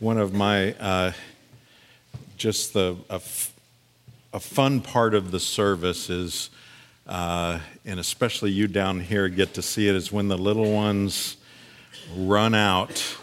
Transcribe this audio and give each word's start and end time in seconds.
one 0.00 0.16
of 0.18 0.32
my 0.32 0.72
uh, 0.74 1.12
just 2.36 2.72
the 2.72 2.96
a, 3.10 3.14
f- 3.14 3.52
a 4.32 4.38
fun 4.38 4.80
part 4.80 5.14
of 5.14 5.32
the 5.32 5.40
service 5.40 6.08
is 6.08 6.50
uh, 7.06 7.58
and 7.84 7.98
especially 7.98 8.50
you 8.50 8.68
down 8.68 9.00
here 9.00 9.28
get 9.28 9.54
to 9.54 9.62
see 9.62 9.88
it 9.88 9.94
is 9.94 10.12
when 10.12 10.28
the 10.28 10.38
little 10.38 10.72
ones 10.72 11.36
run 12.14 12.54
out 12.54 13.16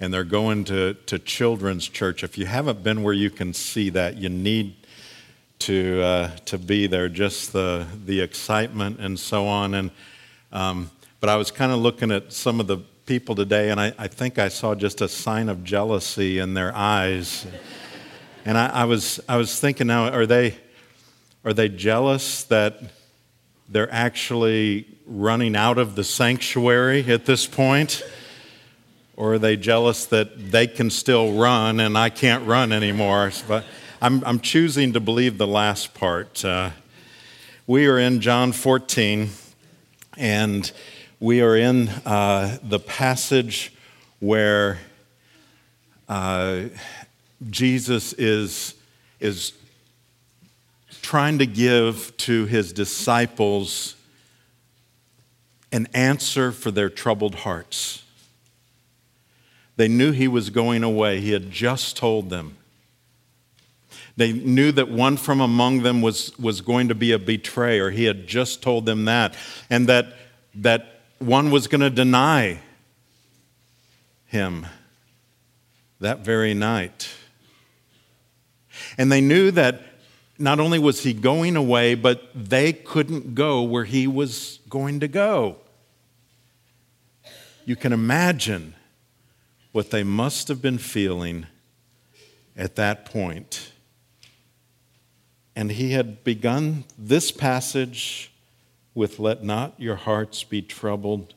and 0.00 0.12
they're 0.12 0.24
going 0.24 0.64
to, 0.64 0.94
to 1.06 1.18
children's 1.18 1.88
church. 1.88 2.24
If 2.24 2.36
you 2.36 2.44
haven't 2.44 2.82
been 2.82 3.02
where 3.02 3.14
you 3.14 3.30
can 3.30 3.54
see 3.54 3.88
that 3.90 4.16
you 4.16 4.28
need 4.28 4.74
to, 5.60 6.02
uh, 6.02 6.30
to 6.46 6.58
be 6.58 6.88
there. 6.88 7.08
Just 7.08 7.52
the, 7.52 7.86
the 8.04 8.20
excitement 8.20 8.98
and 8.98 9.18
so 9.18 9.46
on. 9.46 9.74
And 9.74 9.90
um, 10.50 10.90
but 11.20 11.30
i 11.30 11.36
was 11.36 11.52
kind 11.52 11.70
of 11.70 11.78
looking 11.78 12.10
at 12.10 12.32
some 12.32 12.58
of 12.58 12.66
the 12.66 12.78
people 13.06 13.34
today, 13.34 13.70
and 13.70 13.80
I, 13.80 13.92
I, 13.98 14.06
think 14.06 14.38
I 14.38 14.48
saw 14.48 14.74
just 14.74 15.00
a 15.00 15.08
sign 15.08 15.48
of 15.48 15.64
jealousy 15.64 16.38
in 16.38 16.54
their 16.54 16.74
eyes. 16.74 17.46
And 18.44 18.56
I, 18.56 18.68
I, 18.68 18.84
was, 18.84 19.20
I 19.28 19.36
was 19.36 19.58
thinking 19.58 19.88
now, 19.88 20.08
are 20.08 20.26
they, 20.26 20.56
are 21.44 21.52
they 21.52 21.68
jealous 21.68 22.44
that 22.44 22.80
they're 23.68 23.92
actually 23.92 24.86
running 25.06 25.56
out 25.56 25.78
of 25.78 25.96
the 25.96 26.04
sanctuary 26.04 27.04
at 27.10 27.26
this 27.26 27.46
point? 27.46 28.02
Or 29.16 29.34
are 29.34 29.38
they 29.38 29.56
jealous 29.56 30.06
that 30.06 30.50
they 30.50 30.66
can 30.66 30.88
still 30.88 31.32
run 31.32 31.80
and 31.80 31.98
I 31.98 32.08
can't 32.08 32.46
run 32.46 32.72
anymore? 32.72 33.32
But 33.48 33.64
I'm, 34.00 34.24
I'm 34.24 34.40
choosing 34.40 34.92
to 34.92 35.00
believe 35.00 35.38
the 35.38 35.46
last 35.46 35.92
part. 35.94 36.44
Uh, 36.44 36.70
we 37.66 37.86
are 37.86 37.98
in 37.98 38.20
John 38.20 38.52
14, 38.52 39.30
and 40.16 40.72
we 41.22 41.40
are 41.40 41.56
in 41.56 41.88
uh, 42.04 42.58
the 42.64 42.80
passage 42.80 43.72
where 44.18 44.80
uh, 46.08 46.62
Jesus 47.48 48.12
is, 48.14 48.74
is 49.20 49.52
trying 51.00 51.38
to 51.38 51.46
give 51.46 52.12
to 52.16 52.46
his 52.46 52.72
disciples 52.72 53.94
an 55.70 55.86
answer 55.94 56.50
for 56.50 56.72
their 56.72 56.90
troubled 56.90 57.36
hearts. 57.36 58.02
They 59.76 59.86
knew 59.86 60.10
he 60.10 60.26
was 60.26 60.50
going 60.50 60.82
away, 60.82 61.20
he 61.20 61.30
had 61.30 61.52
just 61.52 61.96
told 61.96 62.30
them. 62.30 62.56
They 64.16 64.32
knew 64.32 64.72
that 64.72 64.90
one 64.90 65.16
from 65.16 65.40
among 65.40 65.84
them 65.84 66.02
was, 66.02 66.36
was 66.36 66.60
going 66.62 66.88
to 66.88 66.96
be 66.96 67.12
a 67.12 67.18
betrayer. 67.20 67.90
He 67.90 68.06
had 68.06 68.26
just 68.26 68.60
told 68.60 68.86
them 68.86 69.04
that. 69.04 69.36
And 69.70 69.88
that, 69.88 70.14
that 70.56 70.91
one 71.22 71.50
was 71.50 71.66
going 71.66 71.80
to 71.80 71.90
deny 71.90 72.60
him 74.26 74.66
that 76.00 76.20
very 76.20 76.54
night. 76.54 77.10
And 78.98 79.10
they 79.12 79.20
knew 79.20 79.50
that 79.52 79.82
not 80.38 80.58
only 80.58 80.78
was 80.78 81.04
he 81.04 81.12
going 81.12 81.56
away, 81.56 81.94
but 81.94 82.30
they 82.34 82.72
couldn't 82.72 83.34
go 83.34 83.62
where 83.62 83.84
he 83.84 84.06
was 84.06 84.58
going 84.68 85.00
to 85.00 85.08
go. 85.08 85.58
You 87.64 87.76
can 87.76 87.92
imagine 87.92 88.74
what 89.70 89.90
they 89.90 90.02
must 90.02 90.48
have 90.48 90.60
been 90.60 90.78
feeling 90.78 91.46
at 92.56 92.74
that 92.76 93.04
point. 93.04 93.70
And 95.54 95.70
he 95.70 95.92
had 95.92 96.24
begun 96.24 96.84
this 96.98 97.30
passage 97.30 98.31
with 98.94 99.18
Let 99.18 99.42
not 99.42 99.74
your 99.78 99.96
hearts 99.96 100.44
be 100.44 100.62
troubled. 100.62 101.34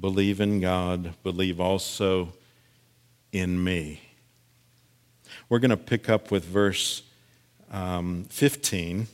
Believe 0.00 0.40
in 0.40 0.60
God, 0.60 1.14
believe 1.22 1.60
also 1.60 2.32
in 3.32 3.62
me. 3.62 4.02
We're 5.48 5.58
going 5.58 5.70
to 5.70 5.76
pick 5.76 6.08
up 6.08 6.30
with 6.30 6.44
verse 6.44 7.02
um, 7.70 8.24
15. 8.30 9.06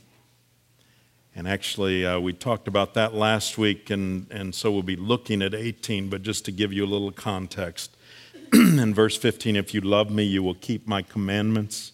And 1.35 1.47
actually, 1.47 2.05
uh, 2.05 2.19
we 2.19 2.33
talked 2.33 2.67
about 2.67 2.93
that 2.95 3.13
last 3.13 3.57
week, 3.57 3.89
and, 3.89 4.27
and 4.31 4.53
so 4.53 4.69
we'll 4.71 4.83
be 4.83 4.97
looking 4.97 5.41
at 5.41 5.53
18, 5.53 6.09
but 6.09 6.23
just 6.23 6.43
to 6.45 6.51
give 6.51 6.73
you 6.73 6.83
a 6.83 6.87
little 6.87 7.11
context. 7.11 7.95
in 8.53 8.93
verse 8.93 9.17
15, 9.17 9.55
if 9.55 9.73
you 9.73 9.79
love 9.79 10.11
me, 10.11 10.23
you 10.23 10.43
will 10.43 10.55
keep 10.55 10.87
my 10.87 11.01
commandments, 11.01 11.93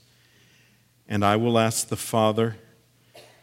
and 1.07 1.23
I 1.23 1.35
will 1.35 1.59
ask 1.59 1.87
the 1.87 1.95
Father 1.95 2.57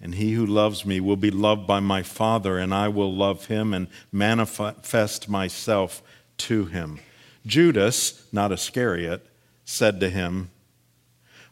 And 0.00 0.14
he 0.14 0.32
who 0.32 0.46
loves 0.46 0.86
me 0.86 0.98
will 0.98 1.16
be 1.16 1.30
loved 1.30 1.66
by 1.66 1.80
my 1.80 2.02
Father, 2.02 2.56
and 2.58 2.72
I 2.72 2.88
will 2.88 3.14
love 3.14 3.46
him 3.46 3.74
and 3.74 3.88
manifest 4.10 5.28
myself 5.28 6.02
to 6.38 6.64
him. 6.66 7.00
Judas, 7.46 8.26
not 8.32 8.52
Iscariot, 8.52 9.26
said 9.64 10.00
to 10.00 10.08
him, 10.08 10.50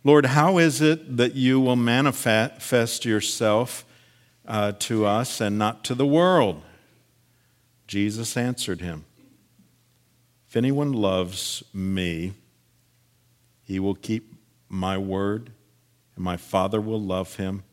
Lord, 0.02 0.26
how 0.26 0.58
is 0.58 0.80
it 0.80 1.18
that 1.18 1.34
you 1.34 1.60
will 1.60 1.76
manifest 1.76 3.04
yourself 3.04 3.84
uh, 4.46 4.72
to 4.72 5.04
us 5.04 5.40
and 5.40 5.58
not 5.58 5.84
to 5.84 5.94
the 5.94 6.06
world? 6.06 6.62
Jesus 7.86 8.36
answered 8.36 8.80
him, 8.80 9.04
If 10.48 10.56
anyone 10.56 10.92
loves 10.92 11.62
me, 11.74 12.32
he 13.62 13.78
will 13.78 13.94
keep 13.94 14.32
my 14.70 14.96
word, 14.96 15.50
and 16.16 16.24
my 16.24 16.38
Father 16.38 16.80
will 16.80 17.00
love 17.00 17.36
him 17.36 17.64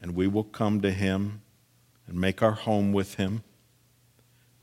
and 0.00 0.14
we 0.14 0.26
will 0.26 0.44
come 0.44 0.80
to 0.80 0.90
him 0.90 1.42
and 2.06 2.20
make 2.20 2.42
our 2.42 2.52
home 2.52 2.92
with 2.92 3.14
him. 3.14 3.42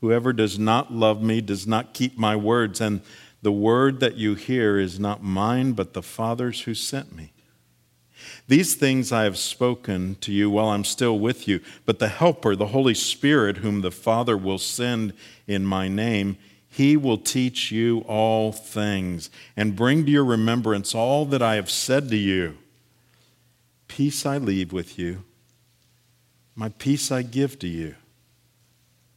Whoever 0.00 0.32
does 0.32 0.58
not 0.58 0.92
love 0.92 1.22
me 1.22 1.40
does 1.40 1.66
not 1.66 1.94
keep 1.94 2.18
my 2.18 2.36
words, 2.36 2.80
and 2.80 3.00
the 3.42 3.52
word 3.52 4.00
that 4.00 4.16
you 4.16 4.34
hear 4.34 4.78
is 4.78 4.98
not 4.98 5.22
mine, 5.22 5.72
but 5.72 5.92
the 5.92 6.02
Father's 6.02 6.62
who 6.62 6.74
sent 6.74 7.14
me. 7.14 7.32
These 8.48 8.74
things 8.74 9.12
I 9.12 9.24
have 9.24 9.38
spoken 9.38 10.16
to 10.20 10.32
you 10.32 10.50
while 10.50 10.68
I'm 10.68 10.84
still 10.84 11.18
with 11.18 11.48
you, 11.48 11.60
but 11.84 11.98
the 11.98 12.08
Helper, 12.08 12.56
the 12.56 12.68
Holy 12.68 12.94
Spirit, 12.94 13.58
whom 13.58 13.80
the 13.80 13.90
Father 13.90 14.36
will 14.36 14.58
send 14.58 15.12
in 15.46 15.64
my 15.64 15.88
name, 15.88 16.36
he 16.68 16.96
will 16.96 17.18
teach 17.18 17.70
you 17.70 18.00
all 18.00 18.50
things 18.50 19.30
and 19.56 19.76
bring 19.76 20.04
to 20.04 20.10
your 20.10 20.24
remembrance 20.24 20.94
all 20.94 21.24
that 21.26 21.42
I 21.42 21.54
have 21.54 21.70
said 21.70 22.08
to 22.10 22.16
you. 22.16 22.58
Peace 23.94 24.26
I 24.26 24.38
leave 24.38 24.72
with 24.72 24.98
you 24.98 25.22
my 26.56 26.68
peace 26.68 27.12
I 27.12 27.22
give 27.22 27.60
to 27.60 27.68
you. 27.68 27.94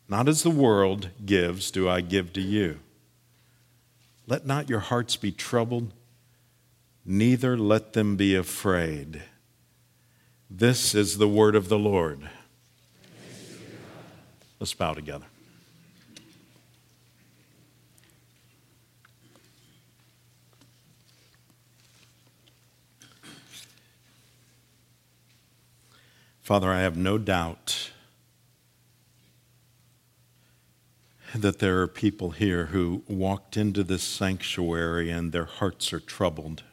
Not 0.07 0.29
as 0.29 0.43
the 0.43 0.51
world 0.51 1.09
gives, 1.25 1.71
do 1.71 1.89
I 1.89 2.01
give 2.01 2.31
to 2.33 2.41
you. 2.41 2.77
Let 4.27 4.45
not 4.45 4.69
your 4.69 4.81
hearts 4.81 5.15
be 5.15 5.31
troubled, 5.31 5.95
neither 7.03 7.57
let 7.57 7.93
them 7.93 8.17
be 8.17 8.35
afraid. 8.35 9.23
This 10.47 10.93
is 10.93 11.17
the 11.17 11.27
word 11.27 11.55
of 11.55 11.69
the 11.69 11.79
Lord. 11.79 12.29
Let's 14.59 14.75
bow 14.75 14.93
together. 14.93 15.25
Father, 26.47 26.71
I 26.71 26.79
have 26.79 26.95
no 26.95 27.17
doubt 27.17 27.91
that 31.35 31.59
there 31.59 31.81
are 31.81 31.87
people 31.87 32.31
here 32.31 32.67
who 32.67 33.03
walked 33.05 33.57
into 33.57 33.83
this 33.83 34.01
sanctuary 34.01 35.09
and 35.09 35.33
their 35.33 35.43
hearts 35.43 35.91
are 35.91 35.99
troubled. 35.99 36.63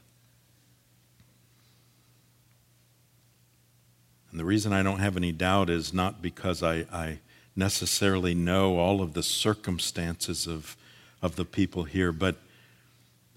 And 4.30 4.38
the 4.38 4.44
reason 4.44 4.72
I 4.72 4.84
don't 4.84 5.00
have 5.00 5.16
any 5.16 5.32
doubt 5.32 5.68
is 5.68 5.92
not 5.92 6.22
because 6.22 6.62
I, 6.62 6.86
I 6.92 7.18
necessarily 7.56 8.32
know 8.32 8.78
all 8.78 9.02
of 9.02 9.14
the 9.14 9.24
circumstances 9.24 10.46
of, 10.46 10.76
of 11.20 11.34
the 11.34 11.44
people 11.44 11.82
here, 11.82 12.12
but 12.12 12.36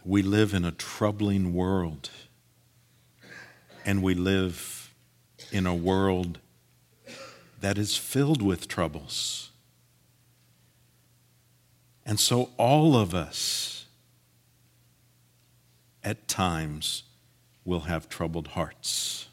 we 0.06 0.22
live 0.22 0.54
in 0.54 0.66
a 0.66 0.72
troubling 0.72 1.56
world. 1.56 2.12
And 3.84 4.04
we 4.04 4.14
live 4.14 4.77
in 5.52 5.66
a 5.66 5.76
world 5.76 6.40
that 7.60 7.78
is 7.78 7.98
filled 7.98 8.42
with 8.42 8.68
troubles. 8.68 9.52
And 12.06 12.20
so, 12.20 12.52
all 12.58 12.96
of 12.96 13.14
us 13.14 13.86
at 16.04 16.28
times 16.28 17.04
will 17.66 17.82
have 17.82 18.08
troubled 18.08 18.50
hearts. 18.50 19.28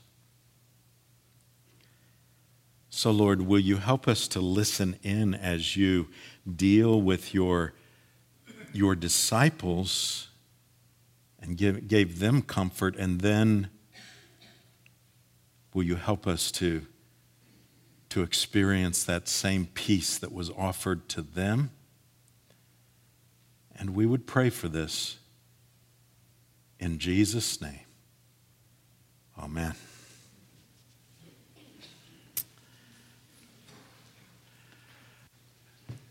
So, 2.91 3.11
Lord, 3.11 3.43
will 3.43 3.61
you 3.61 3.77
help 3.77 4.09
us 4.09 4.27
to 4.29 4.41
listen 4.41 4.99
in 5.03 5.35
as 5.35 5.77
you 5.77 6.09
deal 6.57 7.01
with 7.01 7.35
your, 7.35 7.75
your 8.73 8.95
disciples 8.95 10.29
and 11.41 11.57
give, 11.57 11.87
gave 11.87 12.19
them 12.19 12.41
comfort, 12.43 12.97
and 12.97 13.21
then 13.21 13.69
will 15.75 15.83
you 15.83 15.97
help 15.97 16.27
us 16.27 16.51
to, 16.53 16.87
to 18.09 18.23
experience 18.23 19.05
that 19.05 19.29
same 19.29 19.67
peace 19.75 20.17
that 20.17 20.33
was 20.33 20.49
offered 20.51 21.09
to 21.11 21.21
them? 21.21 21.71
And 23.77 23.91
we 23.95 24.07
would 24.07 24.27
pray 24.27 24.51
for 24.51 24.69
this 24.69 25.19
in 26.79 26.99
Jesus' 26.99 27.61
name. 27.61 27.81
Amen. 29.37 29.75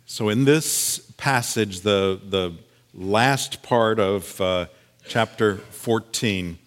So, 0.05 0.29
in 0.29 0.45
this 0.45 0.99
passage, 1.17 1.81
the, 1.81 2.19
the 2.23 2.53
last 2.93 3.63
part 3.63 3.99
of 3.99 4.39
uh, 4.39 4.67
chapter 5.07 5.55
14, 5.55 6.59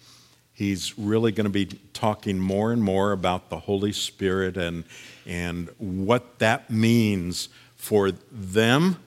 he's 0.57 0.97
really 0.97 1.31
going 1.31 1.45
to 1.45 1.51
be 1.51 1.67
talking 1.93 2.39
more 2.39 2.71
and 2.71 2.83
more 2.83 3.11
about 3.11 3.51
the 3.51 3.59
Holy 3.59 3.91
Spirit 3.91 4.57
and, 4.57 4.85
and 5.27 5.69
what 5.77 6.39
that 6.39 6.71
means 6.71 7.49
for 7.75 8.11
them, 8.31 8.97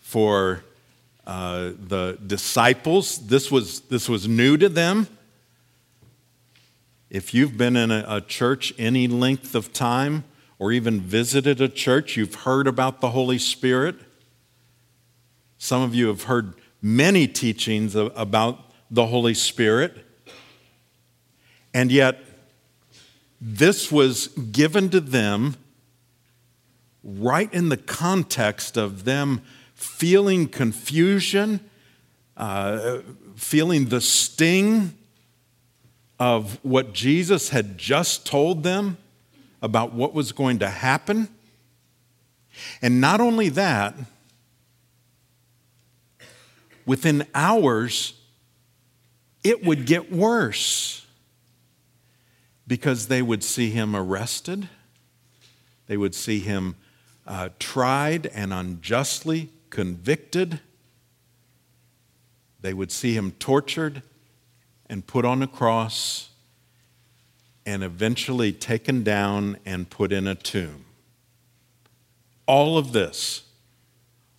for 0.00 0.64
uh, 1.26 1.72
the 1.78 2.16
disciples. 2.26 3.26
This 3.26 3.50
was, 3.50 3.80
this 3.80 4.08
was 4.08 4.26
new 4.26 4.56
to 4.56 4.70
them. 4.70 5.06
If 7.10 7.34
you've 7.34 7.58
been 7.58 7.76
in 7.76 7.90
a, 7.90 8.04
a 8.08 8.20
church 8.22 8.72
any 8.78 9.06
length 9.06 9.54
of 9.54 9.74
time, 9.74 10.24
or 10.58 10.72
even 10.72 11.02
visited 11.02 11.60
a 11.60 11.68
church, 11.68 12.16
you've 12.16 12.34
heard 12.34 12.66
about 12.66 13.02
the 13.02 13.10
Holy 13.10 13.38
Spirit. 13.38 13.96
Some 15.58 15.82
of 15.82 15.94
you 15.94 16.06
have 16.06 16.22
heard 16.22 16.54
many 16.80 17.26
teachings 17.26 17.94
about 17.94 18.72
the 18.90 19.06
Holy 19.06 19.34
Spirit. 19.34 20.06
And 21.74 21.90
yet, 21.90 22.20
this 23.40 23.90
was 23.90 24.28
given 24.28 24.88
to 24.90 25.00
them 25.00 25.56
right 27.02 27.52
in 27.52 27.68
the 27.68 27.76
context 27.76 28.76
of 28.76 29.04
them 29.04 29.42
feeling 29.74 30.48
confusion, 30.48 31.60
uh, 32.36 33.00
feeling 33.34 33.86
the 33.86 34.00
sting 34.00 34.96
of 36.18 36.58
what 36.64 36.92
Jesus 36.92 37.48
had 37.50 37.76
just 37.76 38.24
told 38.24 38.62
them 38.62 38.96
about 39.60 39.92
what 39.92 40.14
was 40.14 40.30
going 40.30 40.60
to 40.60 40.68
happen. 40.68 41.28
And 42.80 43.00
not 43.00 43.20
only 43.20 43.48
that, 43.50 43.96
within 46.86 47.26
hours, 47.34 48.14
it 49.42 49.64
would 49.64 49.86
get 49.86 50.12
worse 50.12 51.03
because 52.66 53.08
they 53.08 53.22
would 53.22 53.44
see 53.44 53.70
him 53.70 53.94
arrested, 53.94 54.68
they 55.86 55.96
would 55.96 56.14
see 56.14 56.40
him 56.40 56.76
uh, 57.26 57.50
tried 57.58 58.26
and 58.28 58.52
unjustly 58.52 59.50
convicted, 59.70 60.60
they 62.60 62.72
would 62.72 62.90
see 62.90 63.14
him 63.14 63.32
tortured 63.32 64.02
and 64.86 65.06
put 65.06 65.24
on 65.24 65.42
a 65.42 65.46
cross 65.46 66.30
and 67.66 67.82
eventually 67.82 68.52
taken 68.52 69.02
down 69.02 69.58
and 69.64 69.88
put 69.90 70.12
in 70.12 70.26
a 70.26 70.34
tomb. 70.34 70.84
All 72.46 72.76
of 72.76 72.92
this 72.92 73.42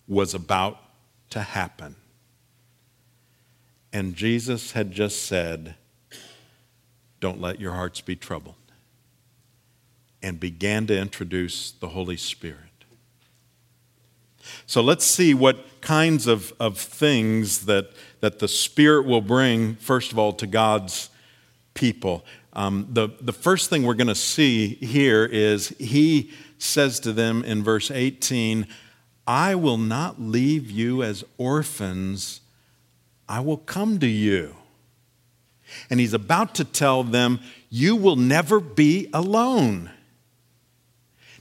was 0.06 0.34
about 0.34 0.78
to 1.30 1.40
happen. 1.40 1.96
And 3.92 4.14
Jesus 4.14 4.72
had 4.72 4.92
just 4.92 5.24
said, 5.24 5.74
Don't 7.20 7.40
let 7.40 7.60
your 7.60 7.72
hearts 7.72 8.00
be 8.00 8.16
troubled, 8.16 8.54
and 10.22 10.38
began 10.38 10.86
to 10.86 10.98
introduce 10.98 11.70
the 11.72 11.88
Holy 11.88 12.16
Spirit. 12.16 12.60
So 14.66 14.80
let's 14.80 15.04
see 15.04 15.34
what 15.34 15.80
kinds 15.80 16.26
of, 16.26 16.52
of 16.58 16.78
things 16.78 17.66
that, 17.66 17.90
that 18.20 18.38
the 18.38 18.48
Spirit 18.48 19.06
will 19.06 19.20
bring, 19.20 19.76
first 19.76 20.12
of 20.12 20.18
all, 20.18 20.32
to 20.34 20.46
God's 20.46 21.10
people. 21.74 22.24
Um, 22.52 22.88
the, 22.90 23.10
the 23.20 23.32
first 23.32 23.70
thing 23.70 23.82
we're 23.82 23.94
going 23.94 24.06
to 24.06 24.14
see 24.14 24.68
here 24.76 25.24
is 25.24 25.68
he 25.78 26.30
says 26.58 27.00
to 27.00 27.12
them 27.12 27.44
in 27.44 27.62
verse 27.62 27.90
18, 27.90 28.66
I 29.26 29.54
will 29.54 29.78
not 29.78 30.20
leave 30.20 30.70
you 30.70 31.02
as 31.02 31.24
orphans, 31.36 32.40
I 33.28 33.40
will 33.40 33.58
come 33.58 33.98
to 33.98 34.06
you. 34.06 34.56
And 35.90 36.00
he's 36.00 36.14
about 36.14 36.54
to 36.56 36.64
tell 36.64 37.02
them, 37.02 37.40
You 37.70 37.96
will 37.96 38.16
never 38.16 38.60
be 38.60 39.08
alone. 39.12 39.90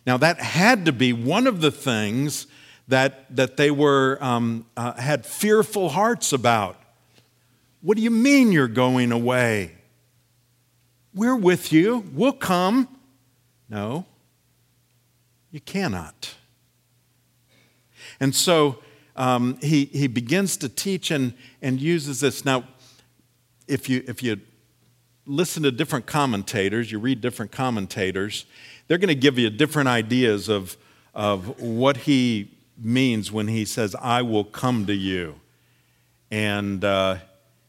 Now, 0.05 0.17
that 0.17 0.39
had 0.39 0.85
to 0.85 0.91
be 0.91 1.13
one 1.13 1.47
of 1.47 1.61
the 1.61 1.71
things 1.71 2.47
that, 2.87 3.35
that 3.35 3.57
they 3.57 3.71
were, 3.71 4.17
um, 4.21 4.65
uh, 4.77 4.93
had 4.93 5.25
fearful 5.25 5.89
hearts 5.89 6.31
about. 6.31 6.79
What 7.81 7.97
do 7.97 8.03
you 8.03 8.11
mean 8.11 8.51
you're 8.51 8.67
going 8.67 9.11
away? 9.11 9.71
We're 11.13 11.35
with 11.35 11.71
you. 11.71 12.03
We'll 12.13 12.33
come. 12.33 12.87
No, 13.69 14.05
you 15.51 15.59
cannot. 15.59 16.35
And 18.19 18.35
so 18.35 18.79
um, 19.15 19.57
he, 19.61 19.85
he 19.85 20.07
begins 20.07 20.57
to 20.57 20.69
teach 20.69 21.11
and, 21.11 21.33
and 21.61 21.79
uses 21.79 22.19
this. 22.19 22.45
Now, 22.45 22.65
if 23.67 23.89
you, 23.89 24.03
if 24.07 24.21
you 24.21 24.39
listen 25.25 25.63
to 25.63 25.71
different 25.71 26.05
commentators, 26.05 26.91
you 26.91 26.99
read 26.99 27.21
different 27.21 27.51
commentators, 27.51 28.45
they're 28.87 28.97
going 28.97 29.09
to 29.09 29.15
give 29.15 29.39
you 29.39 29.49
different 29.49 29.89
ideas 29.89 30.49
of, 30.49 30.77
of 31.13 31.59
what 31.59 31.97
he 31.97 32.51
means 32.77 33.31
when 33.31 33.47
he 33.47 33.65
says, 33.65 33.95
I 33.95 34.21
will 34.21 34.43
come 34.43 34.85
to 34.85 34.93
you. 34.93 35.39
And 36.29 36.83
uh, 36.83 37.17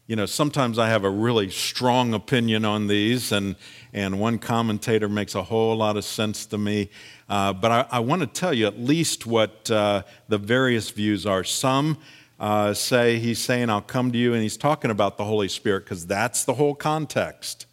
you 0.06 0.14
know, 0.14 0.26
sometimes 0.26 0.78
I 0.78 0.88
have 0.88 1.02
a 1.02 1.10
really 1.10 1.50
strong 1.50 2.14
opinion 2.14 2.64
on 2.64 2.86
these, 2.86 3.32
and, 3.32 3.56
and 3.92 4.20
one 4.20 4.38
commentator 4.38 5.08
makes 5.08 5.34
a 5.34 5.42
whole 5.42 5.76
lot 5.76 5.96
of 5.96 6.04
sense 6.04 6.46
to 6.46 6.58
me. 6.58 6.90
Uh, 7.28 7.52
but 7.52 7.72
I, 7.72 7.86
I 7.90 7.98
want 7.98 8.20
to 8.20 8.28
tell 8.28 8.54
you 8.54 8.68
at 8.68 8.78
least 8.78 9.26
what 9.26 9.68
uh, 9.68 10.02
the 10.28 10.38
various 10.38 10.90
views 10.90 11.26
are. 11.26 11.42
Some 11.42 11.98
uh, 12.38 12.75
say 12.75 13.19
he's 13.19 13.38
saying, 13.38 13.71
I'll 13.71 13.81
come 13.81 14.12
to 14.12 14.19
you, 14.19 14.35
and 14.35 14.43
he's 14.43 14.57
talking 14.57 14.90
about 14.90 15.16
the 15.16 15.25
Holy 15.25 15.49
Spirit 15.49 15.85
because 15.85 16.07
that's 16.07 16.45
the 16.45 16.55
whole 16.55 16.75
context. 16.75 17.66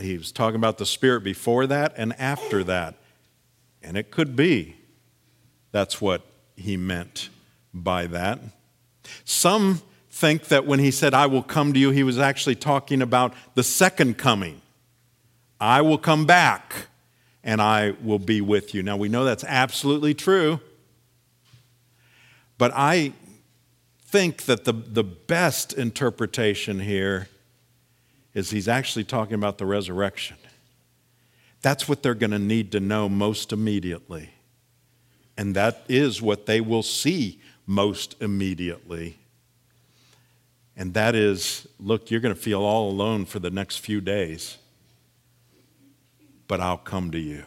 He 0.00 0.16
was 0.16 0.30
talking 0.32 0.56
about 0.56 0.78
the 0.78 0.86
Spirit 0.86 1.24
before 1.24 1.66
that 1.66 1.92
and 1.96 2.12
after 2.18 2.62
that. 2.64 2.94
And 3.82 3.96
it 3.96 4.10
could 4.10 4.36
be 4.36 4.76
that's 5.72 6.00
what 6.00 6.22
he 6.56 6.76
meant 6.76 7.30
by 7.74 8.06
that. 8.06 8.38
Some 9.24 9.82
think 10.10 10.44
that 10.44 10.66
when 10.66 10.78
he 10.78 10.90
said, 10.90 11.14
I 11.14 11.26
will 11.26 11.42
come 11.42 11.72
to 11.72 11.78
you, 11.80 11.90
he 11.90 12.04
was 12.04 12.18
actually 12.18 12.54
talking 12.54 13.02
about 13.02 13.34
the 13.54 13.62
second 13.62 14.18
coming. 14.18 14.60
I 15.60 15.80
will 15.80 15.98
come 15.98 16.26
back 16.26 16.86
and 17.42 17.60
I 17.60 17.94
will 18.02 18.18
be 18.18 18.40
with 18.40 18.74
you. 18.74 18.82
Now, 18.82 18.96
we 18.96 19.08
know 19.08 19.24
that's 19.24 19.44
absolutely 19.44 20.14
true, 20.14 20.60
but 22.58 22.70
I 22.74 23.14
think 24.12 24.44
that 24.44 24.64
the, 24.64 24.72
the 24.72 25.02
best 25.02 25.72
interpretation 25.72 26.78
here 26.78 27.28
is 28.34 28.50
he's 28.50 28.68
actually 28.68 29.04
talking 29.04 29.34
about 29.34 29.58
the 29.58 29.66
resurrection. 29.66 30.36
That's 31.60 31.88
what 31.88 32.02
they're 32.04 32.14
going 32.14 32.30
to 32.30 32.38
need 32.38 32.70
to 32.72 32.80
know 32.80 33.08
most 33.08 33.52
immediately. 33.52 34.30
And 35.36 35.56
that 35.56 35.82
is 35.88 36.22
what 36.22 36.46
they 36.46 36.60
will 36.60 36.84
see 36.84 37.40
most 37.66 38.14
immediately 38.22 39.18
and 40.76 40.94
that 40.94 41.14
is 41.14 41.68
look, 41.78 42.10
you're 42.10 42.20
going 42.20 42.34
to 42.34 42.40
feel 42.40 42.62
all 42.62 42.90
alone 42.90 43.24
for 43.24 43.38
the 43.38 43.50
next 43.50 43.78
few 43.78 44.00
days. 44.00 44.58
but 46.48 46.60
I'll 46.60 46.76
come 46.76 47.10
to 47.12 47.18
you. 47.18 47.44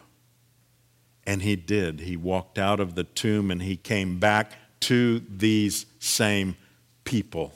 And 1.27 1.43
he 1.43 1.55
did. 1.55 1.99
He 1.99 2.17
walked 2.17 2.57
out 2.57 2.79
of 2.79 2.95
the 2.95 3.03
tomb 3.03 3.51
and 3.51 3.61
he 3.61 3.75
came 3.75 4.19
back 4.19 4.53
to 4.85 5.19
these 5.29 5.85
same 5.99 6.55
people. 7.03 7.53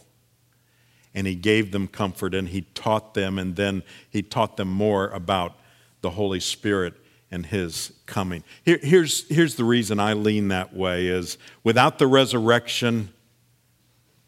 And 1.13 1.27
he 1.27 1.35
gave 1.35 1.71
them 1.71 1.87
comfort 1.87 2.33
and 2.33 2.49
he 2.49 2.61
taught 2.73 3.13
them, 3.13 3.37
and 3.37 3.55
then 3.55 3.83
he 4.09 4.21
taught 4.21 4.57
them 4.57 4.69
more 4.69 5.09
about 5.09 5.55
the 6.01 6.11
Holy 6.11 6.39
Spirit 6.39 6.93
and 7.31 7.45
his 7.45 7.93
coming. 8.05 8.43
Here, 8.63 8.79
here's, 8.81 9.27
here's 9.27 9.55
the 9.55 9.63
reason 9.63 9.99
I 9.99 10.13
lean 10.13 10.47
that 10.47 10.73
way 10.73 11.07
is 11.07 11.37
without 11.63 11.99
the 11.99 12.07
resurrection, 12.07 13.13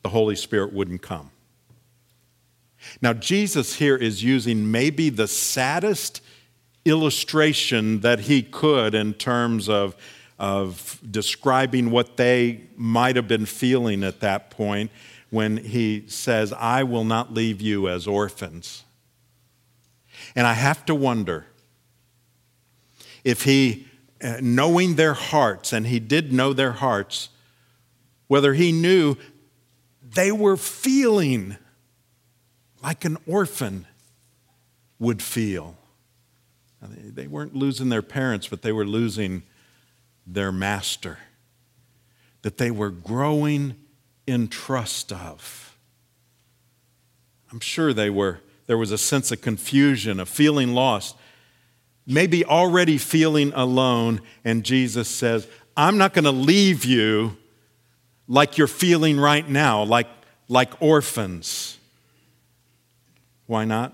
the 0.03 0.09
Holy 0.09 0.35
Spirit 0.35 0.73
wouldn't 0.73 1.01
come. 1.01 1.31
Now, 3.01 3.13
Jesus 3.13 3.75
here 3.75 3.95
is 3.95 4.23
using 4.23 4.71
maybe 4.71 5.09
the 5.09 5.27
saddest 5.27 6.21
illustration 6.85 8.01
that 8.01 8.21
he 8.21 8.41
could 8.41 8.95
in 8.95 9.13
terms 9.13 9.69
of, 9.69 9.95
of 10.41 10.99
describing 11.11 11.91
what 11.91 12.17
they 12.17 12.63
might 12.75 13.15
have 13.15 13.27
been 13.27 13.45
feeling 13.45 14.03
at 14.03 14.21
that 14.21 14.49
point 14.49 14.89
when 15.29 15.55
he 15.57 16.03
says, 16.07 16.51
I 16.51 16.81
will 16.81 17.03
not 17.03 17.31
leave 17.31 17.61
you 17.61 17.87
as 17.87 18.07
orphans. 18.07 18.83
And 20.35 20.47
I 20.47 20.53
have 20.53 20.83
to 20.87 20.95
wonder 20.95 21.45
if 23.23 23.43
he, 23.43 23.85
uh, 24.23 24.37
knowing 24.41 24.95
their 24.95 25.13
hearts, 25.13 25.73
and 25.73 25.85
he 25.85 25.99
did 25.99 26.33
know 26.33 26.53
their 26.53 26.71
hearts, 26.71 27.29
whether 28.27 28.55
he 28.55 28.71
knew 28.71 29.17
they 30.01 30.31
were 30.31 30.57
feeling 30.57 31.55
like 32.81 33.05
an 33.05 33.17
orphan 33.27 33.85
would 34.97 35.21
feel. 35.21 35.77
They 36.81 37.27
weren't 37.27 37.55
losing 37.55 37.89
their 37.89 38.01
parents, 38.01 38.47
but 38.47 38.63
they 38.63 38.71
were 38.71 38.85
losing 38.85 39.43
their 40.33 40.51
master, 40.51 41.17
that 42.41 42.57
they 42.57 42.71
were 42.71 42.89
growing 42.89 43.75
in 44.25 44.47
trust 44.47 45.11
of. 45.11 45.77
I'm 47.51 47.59
sure 47.59 47.93
they 47.93 48.09
were, 48.09 48.39
there 48.65 48.77
was 48.77 48.91
a 48.91 48.97
sense 48.97 49.31
of 49.31 49.41
confusion, 49.41 50.19
of 50.19 50.29
feeling 50.29 50.73
lost, 50.73 51.15
maybe 52.07 52.45
already 52.45 52.97
feeling 52.97 53.51
alone, 53.53 54.21
and 54.45 54.63
Jesus 54.63 55.09
says, 55.09 55.47
I'm 55.75 55.97
not 55.97 56.13
going 56.13 56.25
to 56.25 56.31
leave 56.31 56.85
you 56.85 57.37
like 58.27 58.57
you're 58.57 58.67
feeling 58.67 59.19
right 59.19 59.47
now, 59.47 59.83
like, 59.83 60.07
like 60.47 60.81
orphans. 60.81 61.77
Why 63.47 63.65
not? 63.65 63.93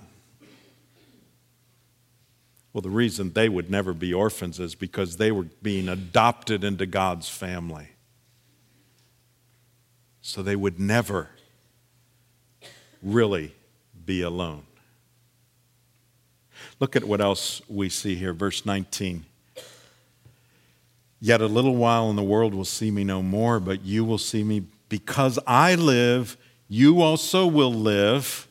Well, 2.77 2.83
the 2.83 2.89
reason 2.91 3.33
they 3.33 3.49
would 3.49 3.71
never 3.71 3.91
be 3.91 4.13
orphans 4.13 4.59
is 4.59 4.75
because 4.75 5.17
they 5.17 5.31
were 5.31 5.47
being 5.63 5.89
adopted 5.89 6.63
into 6.63 6.85
God's 6.85 7.27
family. 7.27 7.87
So 10.21 10.43
they 10.43 10.55
would 10.55 10.79
never 10.79 11.29
really 13.01 13.55
be 14.05 14.21
alone. 14.21 14.61
Look 16.79 16.95
at 16.95 17.03
what 17.03 17.19
else 17.19 17.63
we 17.67 17.89
see 17.89 18.13
here, 18.13 18.31
verse 18.31 18.63
19. 18.63 19.25
Yet 21.19 21.41
a 21.41 21.47
little 21.47 21.75
while 21.75 22.11
and 22.11 22.17
the 22.19 22.21
world 22.21 22.53
will 22.53 22.63
see 22.63 22.91
me 22.91 23.03
no 23.03 23.23
more, 23.23 23.59
but 23.59 23.83
you 23.85 24.05
will 24.05 24.19
see 24.19 24.43
me 24.43 24.65
because 24.87 25.39
I 25.47 25.73
live, 25.73 26.37
you 26.67 27.01
also 27.01 27.47
will 27.47 27.73
live. 27.73 28.46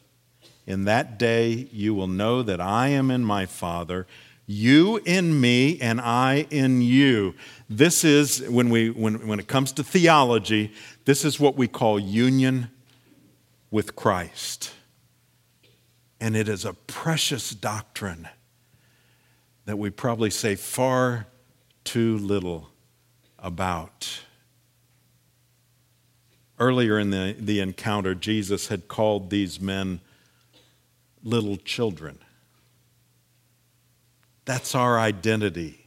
In 0.66 0.84
that 0.84 1.18
day 1.18 1.68
you 1.70 1.94
will 1.94 2.08
know 2.08 2.42
that 2.42 2.60
I 2.60 2.88
am 2.88 3.10
in 3.10 3.24
my 3.24 3.46
Father, 3.46 4.06
you 4.46 4.98
in 5.04 5.40
me, 5.40 5.80
and 5.80 6.00
I 6.00 6.46
in 6.50 6.80
you. 6.80 7.34
This 7.68 8.04
is, 8.04 8.42
when, 8.48 8.70
we, 8.70 8.90
when, 8.90 9.26
when 9.26 9.40
it 9.40 9.48
comes 9.48 9.72
to 9.72 9.82
theology, 9.82 10.72
this 11.04 11.24
is 11.24 11.40
what 11.40 11.56
we 11.56 11.66
call 11.66 11.98
union 11.98 12.70
with 13.72 13.96
Christ. 13.96 14.72
And 16.20 16.36
it 16.36 16.48
is 16.48 16.64
a 16.64 16.74
precious 16.74 17.50
doctrine 17.50 18.28
that 19.64 19.78
we 19.78 19.90
probably 19.90 20.30
say 20.30 20.54
far 20.54 21.26
too 21.82 22.16
little 22.18 22.70
about. 23.38 24.20
Earlier 26.58 27.00
in 27.00 27.10
the, 27.10 27.36
the 27.38 27.60
encounter, 27.60 28.14
Jesus 28.14 28.68
had 28.68 28.86
called 28.86 29.30
these 29.30 29.60
men 29.60 30.00
little 31.26 31.56
children. 31.56 32.18
That's 34.44 34.74
our 34.74 34.98
identity 34.98 35.86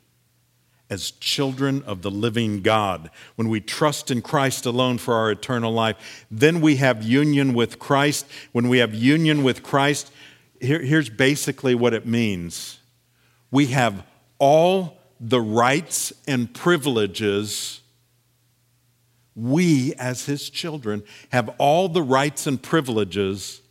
as 0.90 1.12
children 1.12 1.84
of 1.84 2.02
the 2.02 2.12
living 2.12 2.62
God. 2.62 3.10
When 3.36 3.48
we 3.48 3.62
trust 3.62 4.12
in 4.12 4.22
Christ 4.22 4.66
alone 4.66 4.98
for 4.98 5.14
our 5.14 5.32
eternal 5.32 5.72
life, 5.72 6.26
then 6.30 6.62
we 6.62 6.78
have 6.78 7.04
union 7.04 7.54
with 7.54 7.80
Christ. 7.80 8.26
When 8.52 8.70
we 8.70 8.80
have 8.80 8.94
union 8.94 9.44
with 9.44 9.64
Christ, 9.64 10.12
here, 10.60 10.82
here's 10.82 11.10
basically 11.10 11.76
what 11.76 11.94
it 11.94 12.06
means 12.06 12.80
we 13.52 13.68
have 13.68 14.04
all 14.40 14.98
the 15.20 15.42
rights 15.42 16.14
and 16.28 16.54
privileges. 16.54 17.82
We, 19.36 19.94
as 19.94 20.26
his 20.26 20.50
children, 20.50 21.04
have 21.32 21.56
all 21.60 21.88
the 21.88 22.04
rights 22.04 22.46
and 22.46 22.62
privileges 22.62 23.62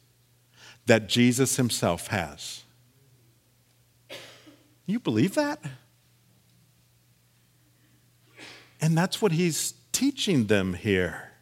that 0.89 1.07
Jesus 1.07 1.57
himself 1.57 2.09
has. 2.09 2.65
You 4.87 4.99
believe 4.99 5.35
that? 5.35 5.61
And 8.81 8.97
that's 8.97 9.21
what 9.21 9.33
he's 9.33 9.75
teaching 9.93 10.47
them 10.47 10.75
here. 10.75 11.33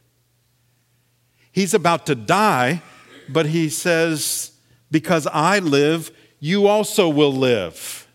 He's 1.53 1.75
about 1.75 2.07
to 2.07 2.15
die, 2.15 2.83
but 3.29 3.47
he 3.47 3.69
says, 3.69 4.53
Because 4.91 5.29
I 5.29 5.61
live, 5.61 6.11
you 6.41 6.67
also 6.67 7.09
will 7.09 7.33
live. 7.33 8.09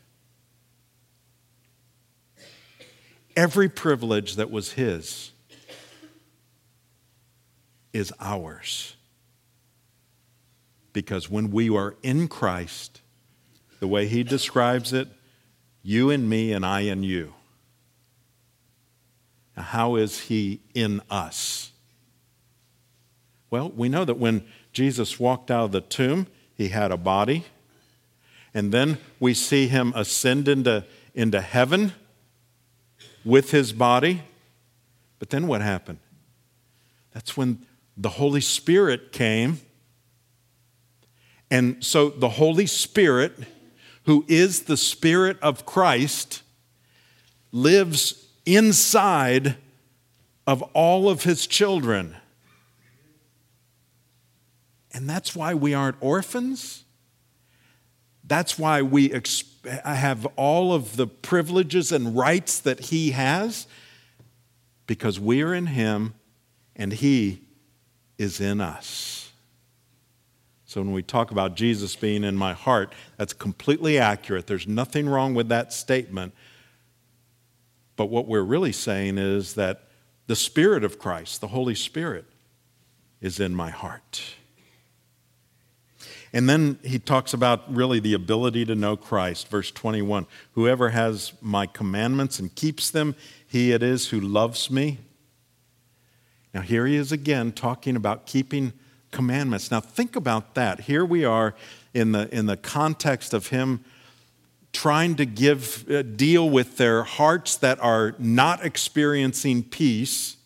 Every 3.38 3.70
privilege 3.70 4.36
that 4.36 4.52
was 4.52 4.74
his 4.74 5.32
is 7.94 8.12
ours. 8.20 8.98
Because 10.94 11.30
when 11.30 11.52
we 11.52 11.70
are 11.76 11.96
in 12.04 12.28
Christ, 12.28 13.02
the 13.80 13.88
way 13.88 14.08
he 14.08 14.24
describes 14.24 14.94
it, 14.94 15.08
you 15.84 16.10
and 16.10 16.30
me 16.30 16.52
and 16.52 16.66
I 16.66 16.82
and 16.82 17.04
you. 17.04 17.34
Now, 19.56 19.64
how 19.64 19.96
is 19.96 20.22
he 20.22 20.62
in 20.74 21.02
us? 21.10 21.72
Well, 23.50 23.70
we 23.70 23.90
know 23.90 24.06
that 24.06 24.18
when 24.18 24.46
Jesus 24.72 25.20
walked 25.20 25.52
out 25.52 25.66
of 25.66 25.72
the 25.72 25.82
tomb, 25.82 26.28
he 26.56 26.70
had 26.70 26.92
a 26.92 26.98
body. 26.98 27.46
And 28.54 28.72
then 28.72 28.98
we 29.20 29.34
see 29.34 29.68
him 29.68 29.94
ascend 29.96 30.48
into, 30.48 30.86
into 31.14 31.42
heaven 31.42 31.94
with 33.26 33.52
his 33.52 33.74
body. 33.74 34.24
But 35.20 35.30
then 35.30 35.48
what 35.48 35.62
happened? 35.62 36.00
That's 37.14 37.36
when 37.36 37.66
the 37.98 38.10
Holy 38.10 38.42
Spirit 38.42 39.12
came. 39.12 39.60
And 41.52 41.84
so 41.84 42.10
the 42.10 42.30
Holy 42.30 42.66
Spirit, 42.66 43.34
who 44.06 44.26
is 44.28 44.62
the 44.64 44.78
Spirit 44.78 45.38
of 45.42 45.66
Christ, 45.66 46.42
lives 47.52 48.30
inside 48.46 49.58
of 50.48 50.62
all 50.74 51.10
of 51.10 51.24
his 51.24 51.46
children. 51.46 52.16
And 54.94 55.10
that's 55.10 55.36
why 55.36 55.54
we 55.54 55.74
aren't 55.74 55.98
orphans. 56.00 56.86
That's 58.24 58.58
why 58.58 58.82
we 58.82 59.14
have 59.84 60.26
all 60.38 60.74
of 60.74 60.96
the 60.96 61.06
privileges 61.06 61.92
and 61.92 62.16
rights 62.16 62.60
that 62.60 62.80
he 62.80 63.12
has, 63.12 63.68
because 64.88 65.20
we 65.20 65.42
are 65.42 65.54
in 65.54 65.68
him 65.68 66.14
and 66.78 66.94
he 66.94 67.42
is 68.18 68.40
in 68.40 68.62
us. 68.62 69.21
So 70.72 70.80
when 70.80 70.94
we 70.94 71.04
talk 71.04 71.32
about 71.32 71.56
Jesus 71.56 71.98
being 71.98 72.24
in 72.24 72.38
my 72.38 72.54
heart, 72.54 72.94
that's 73.18 73.34
completely 73.34 74.00
accurate. 74.00 74.48
There's 74.48 74.70
nothing 74.70 75.10
wrong 75.10 75.34
with 75.34 75.50
that 75.50 75.74
statement. 75.74 76.34
But 77.98 78.06
what 78.06 78.26
we're 78.26 78.42
really 78.42 78.72
saying 78.72 79.18
is 79.18 79.56
that 79.56 79.90
the 80.28 80.36
Spirit 80.38 80.86
of 80.86 80.98
Christ, 80.98 81.42
the 81.42 81.50
Holy 81.50 81.76
Spirit, 81.76 82.24
is 83.20 83.38
in 83.38 83.54
my 83.54 83.70
heart. 83.70 84.24
And 86.32 86.50
then 86.50 86.80
he 86.86 87.00
talks 87.00 87.34
about 87.34 87.76
really 87.76 88.00
the 88.00 88.14
ability 88.14 88.64
to 88.64 88.74
know 88.74 88.96
Christ. 88.96 89.50
Verse 89.50 89.72
21 89.72 90.26
Whoever 90.54 90.92
has 90.92 91.34
my 91.42 91.66
commandments 91.66 92.40
and 92.40 92.56
keeps 92.56 92.90
them, 92.90 93.18
he 93.46 93.74
it 93.74 93.84
is 93.84 94.08
who 94.08 94.22
loves 94.22 94.72
me. 94.72 95.00
Now, 96.54 96.62
here 96.62 96.86
he 96.88 96.96
is 96.96 97.12
again 97.12 97.52
talking 97.52 97.98
about 97.98 98.26
keeping 98.26 98.72
commandments. 99.12 99.72
Now, 99.72 99.82
think 99.82 100.16
about 100.16 100.56
that. 100.56 100.82
Here 100.82 101.06
we 101.06 101.24
are 101.26 101.54
in 101.94 102.14
the, 102.14 102.34
in 102.36 102.46
the 102.46 102.58
context 102.58 103.34
of 103.34 103.48
him 103.48 103.84
trying 104.74 105.16
to 105.16 105.26
give 105.26 105.90
uh, 105.92 106.02
deal 106.02 106.50
with 106.50 106.78
their 106.78 107.04
hearts 107.04 107.58
that 107.58 107.80
are 107.82 108.16
not 108.18 108.66
experiencing 108.66 109.64
peace. 109.64 110.38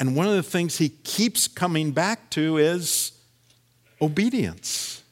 And 0.00 0.16
one 0.16 0.26
of 0.26 0.34
the 0.34 0.42
things 0.42 0.78
he 0.78 0.88
keeps 0.88 1.46
coming 1.46 1.92
back 1.92 2.28
to 2.30 2.56
is 2.56 3.12
obedience. 4.00 5.04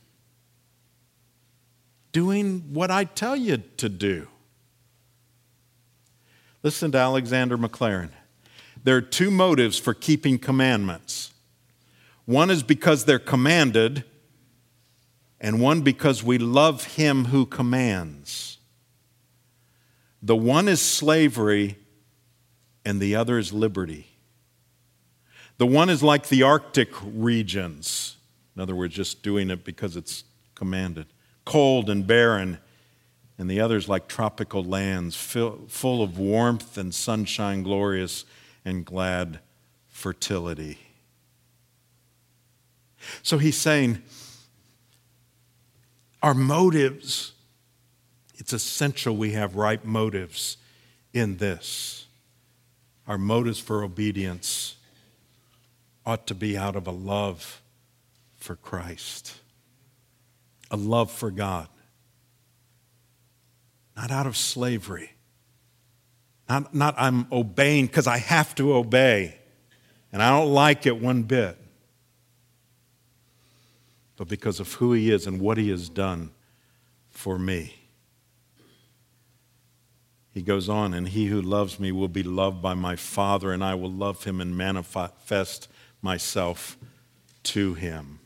Doing 2.11 2.75
what 2.75 2.91
I 2.91 3.05
tell 3.05 3.37
you 3.37 3.59
to 3.77 3.89
do. 3.89 4.27
Listen 6.65 6.91
to 6.93 6.99
Alexander 6.99 7.57
Maclaren. 7.57 8.11
There 8.83 8.97
are 8.97 9.03
two 9.03 9.31
motives 9.31 9.79
for 9.79 9.93
keeping 9.93 10.39
commandments. 10.39 11.33
One 12.25 12.51
is 12.51 12.63
because 12.63 13.05
they're 13.05 13.19
commanded, 13.19 14.05
and 15.41 15.61
one 15.61 15.83
because 15.83 16.23
we 16.23 16.39
love 16.39 16.85
him 16.85 17.27
who 17.27 17.45
commands. 17.45 18.59
The 20.23 20.37
one 20.37 20.69
is 20.69 20.81
slavery, 20.81 21.79
and 22.85 23.01
the 23.01 23.17
other 23.17 23.39
is 23.39 23.53
liberty. 23.53 24.07
The 25.59 25.67
one 25.67 25.91
is 25.91 26.03
like 26.03 26.29
the 26.29 26.43
Arctic 26.43 26.89
regions, 27.03 28.17
in 28.57 28.63
other 28.63 28.75
words, 28.75 28.95
just 28.95 29.23
doing 29.23 29.51
it 29.51 29.63
because 29.65 29.97
it's 29.97 30.25
commanded, 30.55 31.07
cold 31.45 31.91
and 31.91 32.07
barren, 32.07 32.59
and 33.39 33.51
the 33.51 33.61
other 33.61 33.77
is 33.77 33.89
like 33.89 34.09
tropical 34.09 34.65
lands, 34.65 35.17
full 35.17 36.03
of 36.03 36.19
warmth 36.19 36.79
and 36.79 36.95
sunshine, 36.95 37.63
glorious 37.63 38.25
and 38.65 38.85
glad 38.85 39.41
fertility. 39.89 40.79
So 43.23 43.39
he's 43.39 43.57
saying, 43.57 44.03
our 46.23 46.35
motives, 46.35 47.33
it's 48.37 48.53
essential 48.53 49.17
we 49.17 49.33
have 49.33 49.57
right 49.57 49.85
motives 49.85 50.59
in 51.13 51.39
this. 51.39 52.07
Our 53.07 53.19
motives 53.19 53.59
for 53.59 53.83
obedience 53.83 54.77
ought 56.05 56.27
to 56.27 56.35
be 56.35 56.57
out 56.57 56.77
of 56.77 56.87
a 56.87 56.93
love 56.93 57.63
for 58.37 58.57
Christ, 58.57 59.39
a 60.71 60.77
love 60.77 61.11
for 61.11 61.31
God, 61.31 61.69
not 63.97 64.11
out 64.11 64.27
of 64.27 64.37
slavery. 64.37 65.13
Not, 66.73 66.95
I'm 66.99 67.27
obeying 67.31 67.87
because 67.87 68.07
I 68.07 68.19
have 68.19 68.55
to 68.57 68.75
obey, 68.75 69.37
and 70.13 70.23
I 70.23 70.31
don't 70.31 70.53
like 70.53 70.87
it 70.87 71.01
one 71.01 71.23
bit 71.23 71.57
but 74.21 74.29
because 74.29 74.61
of 74.61 74.75
who 74.75 74.93
He 74.93 75.11
is 75.11 75.27
and 75.27 75.41
what 75.41 75.57
He 75.57 75.71
has 75.71 75.89
done 75.89 76.31
for 77.09 77.39
me. 77.39 77.75
He 80.31 80.43
goes 80.43 80.69
on, 80.69 80.93
and 80.93 81.09
he 81.09 81.29
who 81.29 81.41
loves 81.41 81.81
me 81.81 81.91
will 81.91 82.07
be 82.07 82.23
loved 82.23 82.61
by 82.61 82.75
my 82.75 82.97
Father, 82.97 83.51
and 83.51 83.65
I 83.65 83.75
will 83.77 83.91
love 83.91 84.25
him 84.25 84.43
and 84.43 84.55
manifest 84.55 85.69
myself 86.03 86.77
to 87.45 87.73
him. 87.73 88.21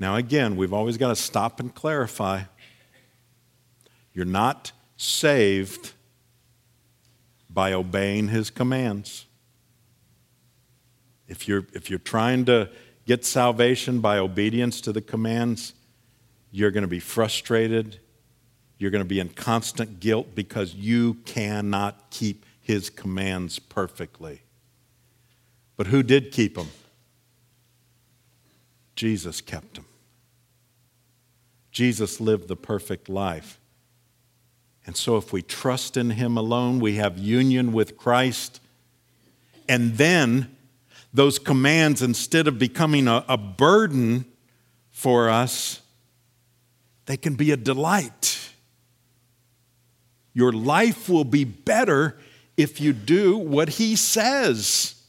Now, 0.00 0.16
again, 0.16 0.56
we've 0.56 0.72
always 0.72 0.96
got 0.96 1.10
to 1.10 1.16
stop 1.16 1.60
and 1.60 1.72
clarify. 1.72 2.42
You're 4.12 4.24
not 4.24 4.72
saved 4.96 5.92
by 7.52 7.72
obeying 7.72 8.28
his 8.28 8.50
commands. 8.50 9.26
If 11.28 11.46
you're, 11.46 11.66
if 11.72 11.90
you're 11.90 11.98
trying 11.98 12.44
to 12.46 12.70
get 13.06 13.24
salvation 13.24 14.00
by 14.00 14.18
obedience 14.18 14.80
to 14.82 14.92
the 14.92 15.00
commands, 15.00 15.74
you're 16.50 16.70
going 16.70 16.82
to 16.82 16.88
be 16.88 17.00
frustrated. 17.00 18.00
You're 18.78 18.90
going 18.90 19.04
to 19.04 19.08
be 19.08 19.20
in 19.20 19.28
constant 19.28 20.00
guilt 20.00 20.34
because 20.34 20.74
you 20.74 21.14
cannot 21.24 22.10
keep 22.10 22.44
his 22.60 22.90
commands 22.90 23.58
perfectly. 23.58 24.42
But 25.76 25.88
who 25.88 26.02
did 26.02 26.32
keep 26.32 26.56
them? 26.56 26.68
Jesus 28.96 29.40
kept 29.40 29.74
them. 29.74 29.86
Jesus 31.70 32.20
lived 32.20 32.48
the 32.48 32.56
perfect 32.56 33.08
life. 33.08 33.59
And 34.90 34.96
so, 34.96 35.16
if 35.16 35.32
we 35.32 35.40
trust 35.40 35.96
in 35.96 36.10
him 36.10 36.36
alone, 36.36 36.80
we 36.80 36.96
have 36.96 37.16
union 37.16 37.72
with 37.72 37.96
Christ. 37.96 38.60
And 39.68 39.96
then 39.98 40.56
those 41.14 41.38
commands, 41.38 42.02
instead 42.02 42.48
of 42.48 42.58
becoming 42.58 43.06
a, 43.06 43.24
a 43.28 43.38
burden 43.38 44.24
for 44.90 45.30
us, 45.30 45.80
they 47.06 47.16
can 47.16 47.36
be 47.36 47.52
a 47.52 47.56
delight. 47.56 48.50
Your 50.34 50.50
life 50.50 51.08
will 51.08 51.22
be 51.22 51.44
better 51.44 52.18
if 52.56 52.80
you 52.80 52.92
do 52.92 53.38
what 53.38 53.68
He 53.68 53.94
says. 53.94 55.00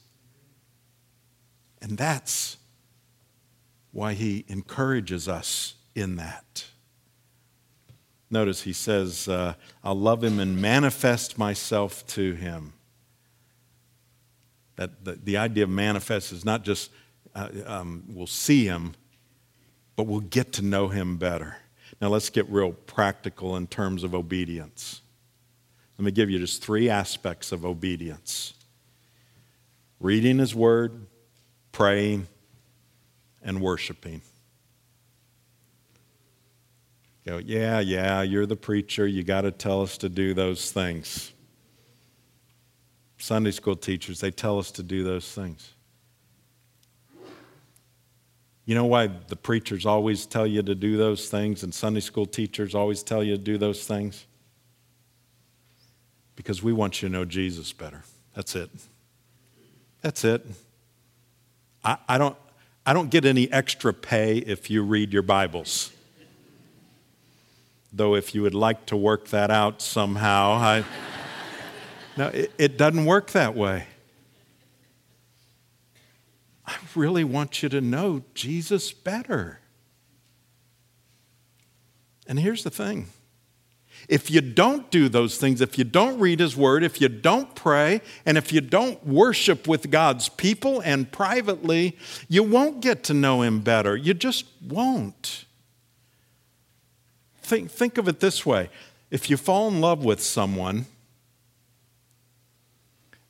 And 1.81 1.97
that's 1.97 2.57
why 3.91 4.13
He 4.13 4.45
encourages 4.47 5.27
us 5.27 5.73
in 5.95 6.17
that. 6.17 6.65
Notice 8.31 8.61
He 8.61 8.73
says, 8.73 9.27
uh, 9.27 9.53
I'll 9.83 9.99
love 9.99 10.23
Him 10.23 10.39
and 10.39 10.59
manifest 10.61 11.37
myself 11.37 12.05
to 12.07 12.33
Him. 12.33 12.73
That 14.77 15.03
the, 15.03 15.13
the 15.13 15.37
idea 15.37 15.65
of 15.65 15.69
manifest 15.69 16.31
is 16.31 16.43
not 16.43 16.63
just 16.63 16.89
uh, 17.35 17.49
um, 17.65 18.03
we'll 18.09 18.27
see 18.27 18.65
him, 18.65 18.93
but 19.95 20.03
we'll 20.03 20.19
get 20.19 20.53
to 20.53 20.61
know 20.61 20.89
him 20.89 21.17
better. 21.17 21.57
Now 22.01 22.09
let's 22.09 22.29
get 22.29 22.49
real 22.49 22.73
practical 22.73 23.55
in 23.55 23.67
terms 23.67 24.03
of 24.03 24.15
obedience. 24.15 25.01
Let 25.97 26.05
me 26.05 26.11
give 26.11 26.29
you 26.29 26.39
just 26.39 26.63
three 26.63 26.89
aspects 26.89 27.51
of 27.51 27.65
obedience 27.65 28.53
reading 29.99 30.39
his 30.39 30.55
word, 30.55 31.05
praying, 31.71 32.27
and 33.43 33.61
worshiping. 33.61 34.21
Go, 37.25 37.37
yeah, 37.37 37.79
yeah, 37.79 38.23
you're 38.23 38.47
the 38.47 38.55
preacher. 38.55 39.05
You 39.05 39.23
got 39.23 39.41
to 39.41 39.51
tell 39.51 39.81
us 39.81 39.97
to 39.99 40.09
do 40.09 40.33
those 40.33 40.71
things. 40.71 41.31
Sunday 43.17 43.51
school 43.51 43.75
teachers, 43.75 44.19
they 44.19 44.31
tell 44.31 44.57
us 44.57 44.71
to 44.71 44.83
do 44.83 45.03
those 45.03 45.31
things. 45.31 45.73
You 48.65 48.75
know 48.75 48.85
why 48.85 49.07
the 49.27 49.35
preachers 49.35 49.85
always 49.85 50.25
tell 50.25 50.47
you 50.47 50.63
to 50.63 50.73
do 50.73 50.97
those 50.97 51.29
things 51.29 51.63
and 51.63 51.73
Sunday 51.73 51.99
school 51.99 52.25
teachers 52.25 52.73
always 52.73 53.03
tell 53.03 53.23
you 53.23 53.37
to 53.37 53.41
do 53.41 53.57
those 53.57 53.85
things? 53.85 54.25
Because 56.35 56.63
we 56.63 56.73
want 56.73 57.01
you 57.01 57.09
to 57.09 57.13
know 57.13 57.25
Jesus 57.25 57.73
better. 57.73 58.03
That's 58.33 58.55
it. 58.55 58.69
That's 60.01 60.23
it. 60.23 60.45
I, 61.83 61.97
I, 62.07 62.17
don't, 62.17 62.35
I 62.85 62.93
don't 62.93 63.11
get 63.11 63.25
any 63.25 63.51
extra 63.51 63.93
pay 63.93 64.37
if 64.37 64.69
you 64.69 64.83
read 64.83 65.13
your 65.13 65.23
Bibles. 65.23 65.91
Though, 67.93 68.15
if 68.15 68.33
you 68.33 68.41
would 68.43 68.53
like 68.53 68.85
to 68.87 68.95
work 68.95 69.27
that 69.29 69.51
out 69.51 69.81
somehow, 69.81 70.53
I. 70.53 70.85
No, 72.17 72.27
it, 72.27 72.51
it 72.57 72.77
doesn't 72.77 73.05
work 73.05 73.31
that 73.31 73.55
way. 73.55 73.87
I 76.65 76.75
really 76.95 77.23
want 77.23 77.63
you 77.63 77.69
to 77.69 77.81
know 77.81 78.23
Jesus 78.33 78.93
better. 78.93 79.59
And 82.27 82.39
here's 82.39 82.63
the 82.63 82.69
thing 82.69 83.07
if 84.07 84.31
you 84.31 84.41
don't 84.41 84.89
do 84.89 85.09
those 85.09 85.37
things, 85.37 85.61
if 85.61 85.77
you 85.77 85.83
don't 85.83 86.19
read 86.19 86.39
His 86.39 86.55
Word, 86.55 86.83
if 86.83 87.01
you 87.01 87.09
don't 87.09 87.53
pray, 87.55 88.01
and 88.25 88.37
if 88.37 88.51
you 88.51 88.61
don't 88.61 89.05
worship 89.05 89.67
with 89.67 89.91
God's 89.91 90.29
people 90.29 90.81
and 90.81 91.11
privately, 91.11 91.97
you 92.27 92.43
won't 92.43 92.81
get 92.81 93.03
to 93.05 93.13
know 93.13 93.41
Him 93.41 93.61
better. 93.61 93.95
You 93.95 94.13
just 94.13 94.45
won't. 94.65 95.45
Think, 97.51 97.69
think 97.69 97.97
of 97.97 98.07
it 98.07 98.21
this 98.21 98.45
way 98.45 98.69
if 99.09 99.29
you 99.29 99.35
fall 99.35 99.67
in 99.67 99.81
love 99.81 100.05
with 100.05 100.21
someone, 100.21 100.85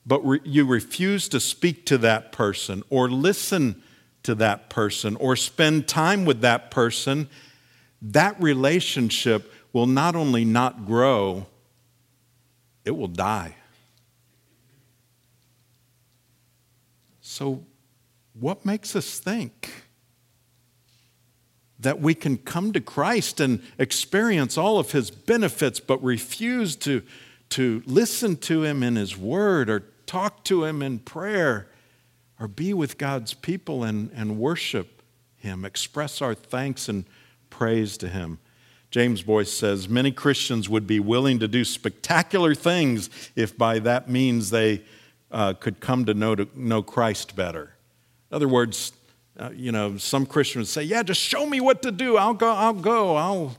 but 0.06 0.20
re- 0.20 0.38
you 0.44 0.64
refuse 0.64 1.28
to 1.30 1.40
speak 1.40 1.84
to 1.86 1.98
that 1.98 2.30
person 2.30 2.84
or 2.88 3.10
listen 3.10 3.82
to 4.22 4.36
that 4.36 4.70
person 4.70 5.16
or 5.16 5.34
spend 5.34 5.88
time 5.88 6.24
with 6.24 6.40
that 6.42 6.70
person, 6.70 7.28
that 8.00 8.40
relationship 8.40 9.52
will 9.72 9.88
not 9.88 10.14
only 10.14 10.44
not 10.44 10.86
grow, 10.86 11.46
it 12.84 12.92
will 12.92 13.08
die. 13.08 13.56
So, 17.20 17.64
what 18.34 18.64
makes 18.64 18.94
us 18.94 19.18
think 19.18 19.88
that 21.82 22.00
we 22.00 22.14
can 22.14 22.38
come 22.38 22.72
to 22.72 22.80
Christ 22.80 23.40
and 23.40 23.62
experience 23.78 24.56
all 24.56 24.78
of 24.78 24.92
his 24.92 25.10
benefits 25.10 25.80
but 25.80 26.02
refuse 26.02 26.76
to, 26.76 27.02
to 27.50 27.82
listen 27.86 28.36
to 28.38 28.64
him 28.64 28.82
in 28.82 28.96
his 28.96 29.16
word 29.16 29.68
or 29.68 29.84
talk 30.12 30.44
to 30.44 30.64
Him 30.64 30.82
in 30.82 30.98
prayer, 30.98 31.68
or 32.38 32.46
be 32.46 32.74
with 32.74 32.98
God's 32.98 33.32
people 33.32 33.82
and, 33.82 34.10
and 34.14 34.38
worship 34.38 35.02
Him, 35.36 35.64
express 35.64 36.20
our 36.20 36.34
thanks 36.34 36.86
and 36.86 37.06
praise 37.48 37.96
to 37.96 38.08
Him. 38.08 38.38
James 38.90 39.22
Boice 39.22 39.50
says 39.50 39.88
many 39.88 40.12
Christians 40.12 40.68
would 40.68 40.86
be 40.86 41.00
willing 41.00 41.38
to 41.38 41.48
do 41.48 41.64
spectacular 41.64 42.54
things 42.54 43.08
if 43.34 43.56
by 43.56 43.78
that 43.78 44.10
means 44.10 44.50
they 44.50 44.82
uh, 45.30 45.54
could 45.54 45.80
come 45.80 46.04
to 46.04 46.12
know, 46.12 46.34
to 46.34 46.46
know 46.54 46.82
Christ 46.82 47.34
better. 47.34 47.74
In 48.30 48.36
other 48.36 48.48
words, 48.48 48.92
uh, 49.42 49.50
you 49.56 49.72
know, 49.72 49.96
some 49.96 50.24
Christians 50.24 50.70
say, 50.70 50.84
Yeah, 50.84 51.02
just 51.02 51.20
show 51.20 51.46
me 51.46 51.60
what 51.60 51.82
to 51.82 51.90
do. 51.90 52.16
I'll 52.16 52.34
go, 52.34 52.52
I'll 52.52 52.72
go, 52.72 53.16
I'll. 53.16 53.56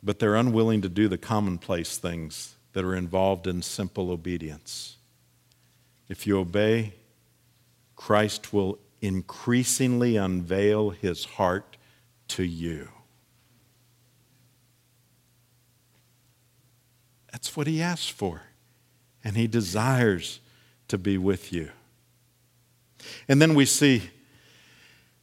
But 0.00 0.20
they're 0.20 0.36
unwilling 0.36 0.82
to 0.82 0.88
do 0.88 1.08
the 1.08 1.18
commonplace 1.18 1.98
things 1.98 2.54
that 2.72 2.84
are 2.84 2.94
involved 2.94 3.48
in 3.48 3.62
simple 3.62 4.12
obedience. 4.12 4.98
If 6.08 6.24
you 6.24 6.38
obey, 6.38 6.94
Christ 7.96 8.52
will 8.52 8.78
increasingly 9.00 10.16
unveil 10.16 10.90
his 10.90 11.24
heart 11.24 11.76
to 12.28 12.44
you. 12.44 12.88
That's 17.32 17.56
what 17.56 17.66
he 17.66 17.82
asks 17.82 18.08
for. 18.08 18.42
And 19.24 19.36
he 19.36 19.48
desires 19.48 20.38
to 20.86 20.96
be 20.96 21.18
with 21.18 21.52
you. 21.52 21.70
And 23.28 23.40
then 23.40 23.54
we 23.54 23.64
see 23.64 24.02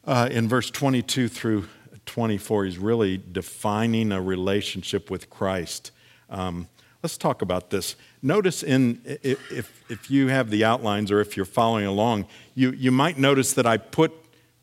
uh, 0.06 0.30
in 0.32 0.48
verse 0.48 0.70
22 0.70 1.28
through 1.28 1.68
24, 2.06 2.66
he's 2.66 2.78
really 2.78 3.22
defining 3.32 4.12
a 4.12 4.22
relationship 4.22 5.10
with 5.10 5.30
Christ. 5.30 5.92
Um, 6.30 6.68
let's 7.02 7.18
talk 7.18 7.42
about 7.42 7.70
this. 7.70 7.96
Notice 8.22 8.64
in 8.64 9.02
if, 9.06 9.84
if 9.90 10.12
you 10.12 10.28
have 10.28 10.50
the 10.50 10.66
outlines 10.66 11.12
or 11.12 11.22
if 11.22 11.38
you're 11.38 11.46
following 11.46 11.86
along, 11.86 12.28
you, 12.56 12.72
you 12.72 12.92
might 12.92 13.18
notice 13.18 13.54
that 13.54 13.66
I 13.66 13.78
put 13.78 14.12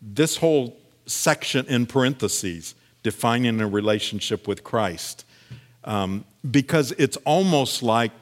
this 0.03 0.37
whole 0.37 0.77
section 1.07 1.67
in 1.67 1.87
parentheses, 1.87 2.75
defining 3.03 3.61
a 3.61 3.67
relationship 3.67 4.47
with 4.47 4.63
Christ 4.63 5.25
um, 5.85 6.25
because 6.49 6.93
it's 6.93 7.17
almost 7.19 7.83
like 7.83 8.13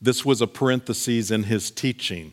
this 0.00 0.24
was 0.24 0.40
a 0.40 0.46
parenthesis 0.46 1.30
in 1.30 1.44
his 1.44 1.70
teaching. 1.70 2.32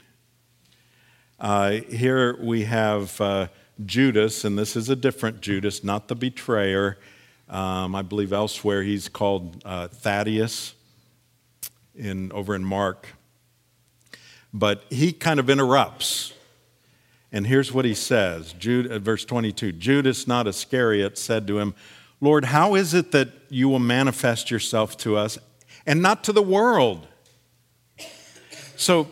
Uh, 1.40 1.82
here 1.90 2.38
we 2.42 2.64
have 2.64 3.20
uh, 3.20 3.48
Judas, 3.86 4.46
and 4.46 4.58
this 4.58 4.78
is 4.78 4.90
a 4.90 4.96
different 4.96 5.42
Judas, 5.42 5.84
not 5.84 6.08
the 6.08 6.16
betrayer. 6.16 6.98
Um, 7.50 7.94
I 7.94 8.04
believe 8.04 8.32
elsewhere 8.32 8.84
he's 8.84 9.10
called 9.10 9.62
uh, 9.66 9.90
Thaddeus 9.90 10.76
in, 11.94 12.32
over 12.32 12.56
in 12.56 12.64
Mark. 12.64 13.10
But 14.54 14.86
he 14.90 15.12
kind 15.12 15.40
of 15.40 15.50
interrupts. 15.50 16.34
And 17.34 17.46
here's 17.46 17.74
what 17.74 17.84
he 17.84 17.94
says 17.94 18.54
Jude, 18.54 18.90
uh, 18.90 19.00
verse 19.00 19.26
22 19.26 19.74
Judas, 19.74 20.28
not 20.28 20.48
Iscariot, 20.48 21.18
said 21.18 21.48
to 21.48 21.60
him, 21.60 21.76
Lord, 22.22 22.46
how 22.46 22.76
is 22.76 22.94
it 22.94 23.12
that 23.12 23.28
you 23.50 23.68
will 23.68 23.80
manifest 23.80 24.50
yourself 24.50 24.96
to 25.00 25.18
us 25.18 25.38
and 25.86 26.02
not 26.02 26.24
to 26.24 26.32
the 26.32 26.42
world? 26.42 27.08
So 28.78 29.10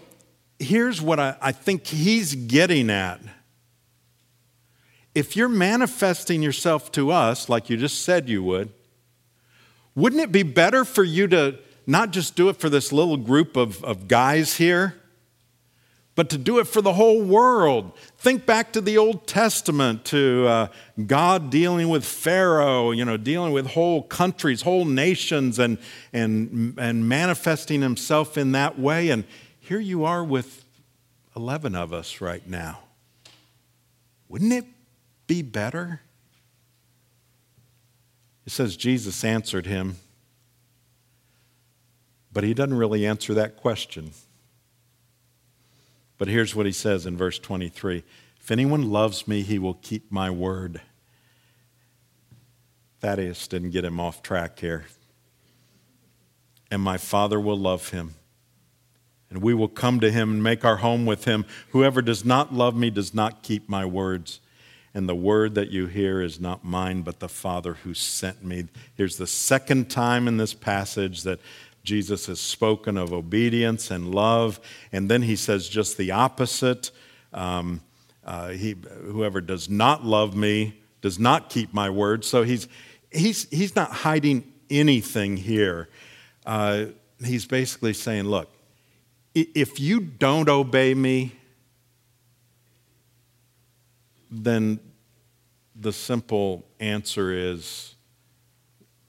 here's 0.63 1.02
what 1.02 1.19
I, 1.19 1.36
I 1.41 1.52
think 1.52 1.86
he's 1.86 2.36
getting 2.36 2.89
at. 2.89 3.19
If 5.13 5.36
you're 5.36 5.49
manifesting 5.49 6.41
yourself 6.41 6.91
to 6.93 7.12
us, 7.12 7.49
like 7.49 7.69
you 7.69 7.78
just 7.78 8.04
said 8.04 8.30
you 8.30 8.43
would, 8.43 8.71
wouldn't 9.95 10.21
it 10.21 10.32
be 10.32 10.43
better 10.43 10.86
for 10.86 11.04
you 11.04 11.28
to 11.28 11.60
not 11.86 12.12
just 12.12 12.36
do 12.36 12.49
it 12.49 12.58
for 12.58 12.69
this 12.69 12.91
little 12.91 13.17
group 13.17 13.56
of, 13.56 13.84
of 13.84 14.08
guys 14.08 14.58
here, 14.58 14.95
but 16.15 16.30
to 16.30 16.38
do 16.38 16.60
it 16.60 16.65
for 16.65 16.82
the 16.82 16.93
whole 16.93 17.21
world. 17.23 17.91
Think 18.17 18.45
back 18.45 18.71
to 18.73 18.82
the 18.82 18.97
Old 18.97 19.26
Testament, 19.26 20.06
to 20.06 20.45
uh, 20.47 20.67
God 21.08 21.49
dealing 21.49 21.89
with 21.89 22.06
Pharaoh, 22.06 22.91
you 22.91 23.04
know, 23.04 23.17
dealing 23.17 23.52
with 23.52 23.67
whole 23.67 24.04
countries, 24.04 24.62
whole 24.62 24.86
nations, 24.86 25.58
and, 25.58 25.80
and, 26.12 26.76
and 26.78 27.10
manifesting 27.10 27.82
himself 27.82 28.38
in 28.38 28.52
that 28.52 28.78
way. 28.78 29.10
And 29.10 29.23
here 29.63 29.80
you 29.80 30.04
are 30.04 30.26
with 30.26 30.65
11 31.38 31.73
of 31.73 31.93
us 31.93 32.19
right 32.19 32.45
now. 32.45 32.80
Wouldn't 34.28 34.52
it 34.52 34.65
be 35.26 35.41
better? 35.41 36.02
It 38.45 38.52
says 38.52 38.76
Jesus 38.76 39.23
answered 39.23 39.65
him, 39.65 39.95
but 42.34 42.43
he 42.43 42.54
doesn't 42.54 42.78
really 42.78 43.06
answer 43.06 43.34
that 43.36 43.56
question. 43.56 44.12
But 46.17 46.28
here's 46.28 46.54
what 46.54 46.65
he 46.65 46.73
says 46.73 47.06
in 47.06 47.15
verse 47.15 47.39
23 47.39 48.04
If 48.41 48.52
anyone 48.52 48.91
loves 48.91 49.30
me, 49.30 49.43
he 49.43 49.60
will 49.60 49.76
keep 49.76 50.12
my 50.12 50.30
word. 50.30 50.82
Thaddeus 52.99 53.47
didn't 53.47 53.71
get 53.71 53.86
him 53.86 54.02
off 54.02 54.21
track 54.21 54.60
here. 54.60 54.88
And 56.69 56.82
my 56.82 56.97
Father 56.97 57.39
will 57.39 57.58
love 57.58 57.89
him. 57.91 58.15
And 59.34 59.41
we 59.41 59.56
will 59.56 59.67
come 59.67 60.00
to 60.02 60.12
him 60.12 60.30
and 60.30 60.43
make 60.43 60.63
our 60.63 60.78
home 60.78 61.08
with 61.08 61.26
him. 61.26 61.46
Whoever 61.72 62.04
does 62.04 62.24
not 62.24 62.54
love 62.54 62.76
me 62.76 62.91
does 62.91 63.15
not 63.15 63.41
keep 63.41 63.67
my 63.67 63.84
words. 63.84 64.39
And 64.93 65.10
the 65.10 65.15
word 65.15 65.56
that 65.56 65.72
you 65.72 65.88
hear 65.88 66.22
is 66.22 66.39
not 66.39 66.63
mine, 66.63 67.02
but 67.02 67.19
the 67.19 67.28
Father 67.28 67.74
who 67.74 67.96
sent 67.96 68.43
me. 68.43 68.65
Here's 68.96 69.17
the 69.17 69.26
second 69.26 69.89
time 69.89 70.28
in 70.28 70.38
this 70.38 70.54
passage 70.54 71.24
that 71.24 71.39
Jesus 71.84 72.28
has 72.28 72.39
spoken 72.39 72.96
of 72.96 73.12
obedience 73.12 73.89
and 73.89 74.13
love, 74.13 74.60
and 74.91 75.10
then 75.10 75.24
he 75.24 75.36
says 75.36 75.67
just 75.67 75.98
the 75.98 76.12
opposite. 76.12 76.91
Um, 77.34 77.82
uh, 78.24 78.50
he, 78.50 78.76
whoever 79.06 79.41
does 79.41 79.67
not 79.67 80.06
love 80.06 80.36
me 80.36 80.80
does 81.02 81.17
not 81.17 81.50
keep 81.50 81.74
my 81.74 81.89
word. 81.89 82.24
So 82.24 82.43
he's, 82.43 82.67
he's, 83.12 83.50
he's 83.50 83.76
not 83.76 83.89
hiding 83.89 84.54
anything 84.69 85.38
here. 85.38 85.89
Uh, 86.46 86.86
he's 87.26 87.48
basically 87.48 87.93
saying, 87.93 88.26
look, 88.26 88.53
if 89.36 89.80
you 89.80 90.00
don't 90.00 90.48
obey 90.48 90.93
me, 90.93 91.36
then 94.30 94.80
the 95.76 95.91
simple 95.91 96.65
answer 96.80 97.34
is 97.34 97.96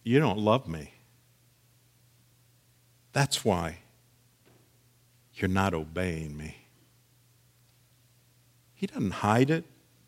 you 0.02 0.18
don't 0.18 0.38
love 0.38 0.66
me. 0.66 0.92
That's 3.12 3.44
why 3.44 3.78
you're 5.34 5.48
not 5.48 5.74
obeying 5.74 6.36
me. 6.36 6.56
He 8.74 8.86
doesn't 8.86 9.12
hide 9.12 9.50
it, 9.50 9.64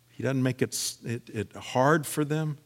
He 0.09 0.22
doesn't 0.22 0.42
make 0.42 0.62
it, 0.62 0.96
it, 1.05 1.29
it 1.31 1.57
hard 1.57 2.07
for 2.07 2.24
them. 2.24 2.59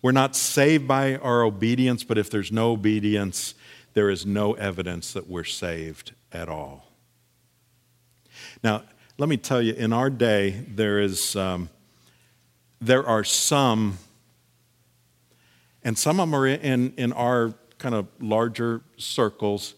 We're 0.00 0.12
not 0.12 0.34
saved 0.34 0.88
by 0.88 1.16
our 1.16 1.42
obedience, 1.42 2.02
but 2.02 2.18
if 2.18 2.28
there's 2.28 2.50
no 2.50 2.72
obedience, 2.72 3.54
there 3.94 4.10
is 4.10 4.26
no 4.26 4.54
evidence 4.54 5.12
that 5.12 5.28
we're 5.28 5.44
saved 5.44 6.12
at 6.34 6.48
all. 6.48 6.86
Now, 8.62 8.82
let 9.18 9.28
me 9.28 9.36
tell 9.36 9.60
you, 9.60 9.74
in 9.74 9.92
our 9.92 10.10
day, 10.10 10.64
there 10.68 10.98
is 11.00 11.36
um, 11.36 11.68
there 12.80 13.06
are 13.06 13.22
some, 13.22 13.98
and 15.84 15.96
some 15.96 16.18
of 16.18 16.28
them 16.28 16.34
are 16.34 16.46
in, 16.46 16.92
in 16.96 17.12
our 17.12 17.54
kind 17.78 17.94
of 17.94 18.06
larger 18.20 18.80
circles 18.96 19.74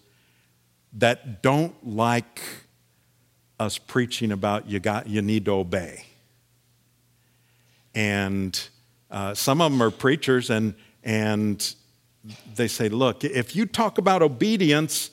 that 0.94 1.42
don't 1.42 1.74
like 1.86 2.40
us 3.58 3.78
preaching 3.78 4.32
about 4.32 4.68
you 4.68 4.80
got 4.80 5.08
you 5.08 5.22
need 5.22 5.44
to 5.44 5.52
obey 5.52 6.04
and 7.94 8.68
uh, 9.10 9.32
some 9.32 9.60
of 9.60 9.70
them 9.70 9.82
are 9.82 9.90
preachers 9.90 10.50
and 10.50 10.74
and 11.04 11.74
they 12.56 12.66
say 12.66 12.88
look 12.88 13.24
if 13.24 13.54
you 13.54 13.64
talk 13.64 13.98
about 13.98 14.22
obedience 14.22 15.10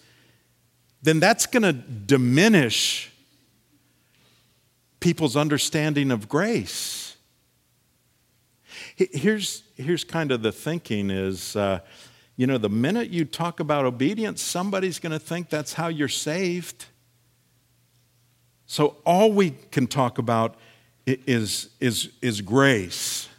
then 1.01 1.19
that's 1.19 1.45
going 1.45 1.63
to 1.63 1.73
diminish 1.73 3.11
people's 4.99 5.35
understanding 5.35 6.11
of 6.11 6.29
grace 6.29 7.15
here's 8.95 9.63
here's 9.75 10.03
kind 10.03 10.31
of 10.31 10.41
the 10.43 10.51
thinking 10.51 11.09
is 11.09 11.55
uh, 11.55 11.79
you 12.41 12.47
know, 12.47 12.57
the 12.57 12.69
minute 12.69 13.11
you 13.11 13.23
talk 13.25 13.59
about 13.59 13.85
obedience, 13.85 14.41
somebody's 14.41 14.97
going 14.97 15.11
to 15.11 15.19
think 15.19 15.49
that's 15.49 15.73
how 15.73 15.89
you're 15.89 16.07
saved. 16.07 16.85
So 18.65 18.97
all 19.05 19.31
we 19.31 19.51
can 19.69 19.85
talk 19.85 20.17
about 20.17 20.55
is, 21.05 21.69
is, 21.79 22.09
is 22.19 22.41
grace. 22.41 23.29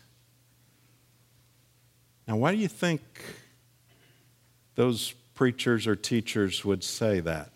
Now, 2.29 2.37
why 2.37 2.53
do 2.53 2.59
you 2.59 2.69
think 2.69 3.03
those 4.77 5.15
preachers 5.35 5.87
or 5.87 5.97
teachers 5.97 6.65
would 6.65 6.85
say 6.85 7.21
that? 7.21 7.51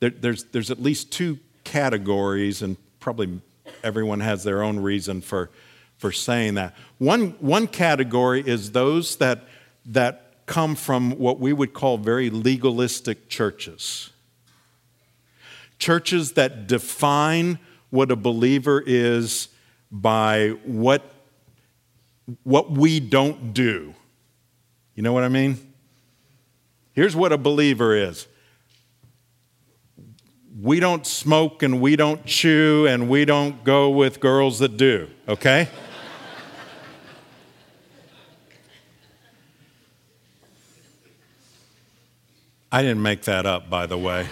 There, 0.00 0.10
there's, 0.10 0.44
there's 0.44 0.70
at 0.70 0.82
least 0.82 1.12
two 1.12 1.38
categories, 1.64 2.62
and 2.62 2.76
probably 3.00 3.40
everyone 3.84 4.20
has 4.20 4.44
their 4.44 4.62
own 4.62 4.80
reason 4.80 5.20
for, 5.20 5.50
for 5.98 6.12
saying 6.12 6.54
that. 6.54 6.74
One, 6.98 7.30
one 7.40 7.66
category 7.66 8.42
is 8.46 8.72
those 8.72 9.16
that 9.16 9.44
that 9.86 10.46
come 10.46 10.74
from 10.74 11.12
what 11.18 11.40
we 11.40 11.52
would 11.52 11.72
call 11.72 11.98
very 11.98 12.30
legalistic 12.30 13.28
churches. 13.28 14.10
Churches 15.78 16.32
that 16.32 16.66
define 16.66 17.58
what 17.90 18.10
a 18.10 18.16
believer 18.16 18.82
is 18.84 19.48
by 19.90 20.50
what 20.64 21.02
what 22.44 22.70
we 22.70 23.00
don't 23.00 23.52
do. 23.52 23.94
You 24.94 25.02
know 25.02 25.12
what 25.12 25.24
I 25.24 25.28
mean? 25.28 25.71
Here's 26.92 27.16
what 27.16 27.32
a 27.32 27.38
believer 27.38 27.96
is 27.96 28.26
we 30.60 30.78
don't 30.78 31.06
smoke 31.06 31.62
and 31.62 31.80
we 31.80 31.96
don't 31.96 32.24
chew 32.26 32.86
and 32.86 33.08
we 33.08 33.24
don't 33.24 33.64
go 33.64 33.90
with 33.90 34.20
girls 34.20 34.58
that 34.58 34.76
do, 34.76 35.08
okay? 35.26 35.68
I 42.70 42.80
didn't 42.80 43.02
make 43.02 43.22
that 43.22 43.44
up, 43.44 43.68
by 43.68 43.86
the 43.86 43.98
way, 43.98 44.26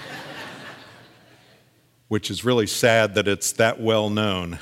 which 2.09 2.31
is 2.31 2.45
really 2.45 2.67
sad 2.67 3.15
that 3.15 3.29
it's 3.29 3.53
that 3.53 3.81
well 3.81 4.09
known. 4.09 4.59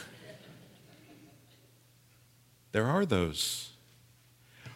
There 2.72 2.87
are 2.87 3.06
those. 3.06 3.70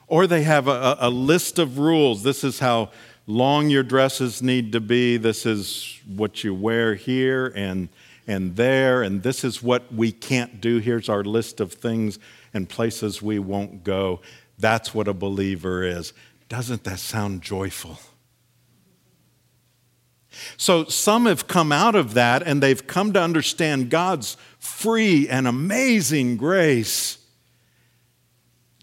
Or 0.07 0.27
they 0.27 0.43
have 0.43 0.69
a, 0.69 0.97
a, 1.01 1.11
list 1.11 1.59
of 1.59 1.79
rules. 1.79 2.23
This 2.23 2.45
is 2.45 2.59
how 2.59 2.91
long 3.27 3.71
your 3.71 3.83
dresses 3.83 4.43
need 4.43 4.73
to 4.73 4.81
be. 4.81 5.17
This 5.17 5.47
is 5.47 6.01
what 6.07 6.45
you 6.45 6.55
wear 6.55 6.95
here 6.95 7.53
and, 7.55 7.89
and 8.27 8.57
there. 8.57 9.03
And 9.03 9.23
this 9.23 9.45
is 9.45 9.63
what 9.63 9.93
we 9.93 10.13
can't 10.13 10.61
do. 10.61 10.79
Here's 10.79 11.09
our 11.09 11.25
list 11.25 11.61
of 11.61 11.73
things 11.73 12.19
and 12.55 12.69
places 12.69 13.23
we 13.23 13.39
won't 13.39 13.85
go. 13.85 14.21
That's 14.59 14.95
what 14.95 15.09
a 15.09 15.15
believer 15.15 15.83
is. 15.83 16.13
Doesn't 16.49 16.85
that 16.85 16.99
sound 16.99 17.43
joyful? 17.43 17.99
So 20.57 20.85
some 20.85 21.27
have 21.27 21.47
come 21.47 21.73
out 21.73 21.95
of 21.95 22.15
that 22.15 22.43
and 22.43 22.63
they've 22.63 22.87
come 22.87 23.13
to 23.13 23.21
understand 23.23 23.91
God's 23.91 24.37
free 24.59 25.29
and 25.29 25.47
amazing 25.47 26.37
grace. 26.37 27.19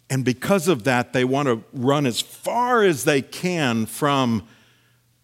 And 0.09 0.25
because 0.25 0.67
of 0.67 0.85
that, 0.85 1.13
they 1.13 1.23
want 1.23 1.47
to 1.47 1.63
run 1.71 2.05
as 2.05 2.19
far 2.19 2.83
as 2.83 3.03
they 3.03 3.21
can 3.21 3.85
from, 3.85 4.47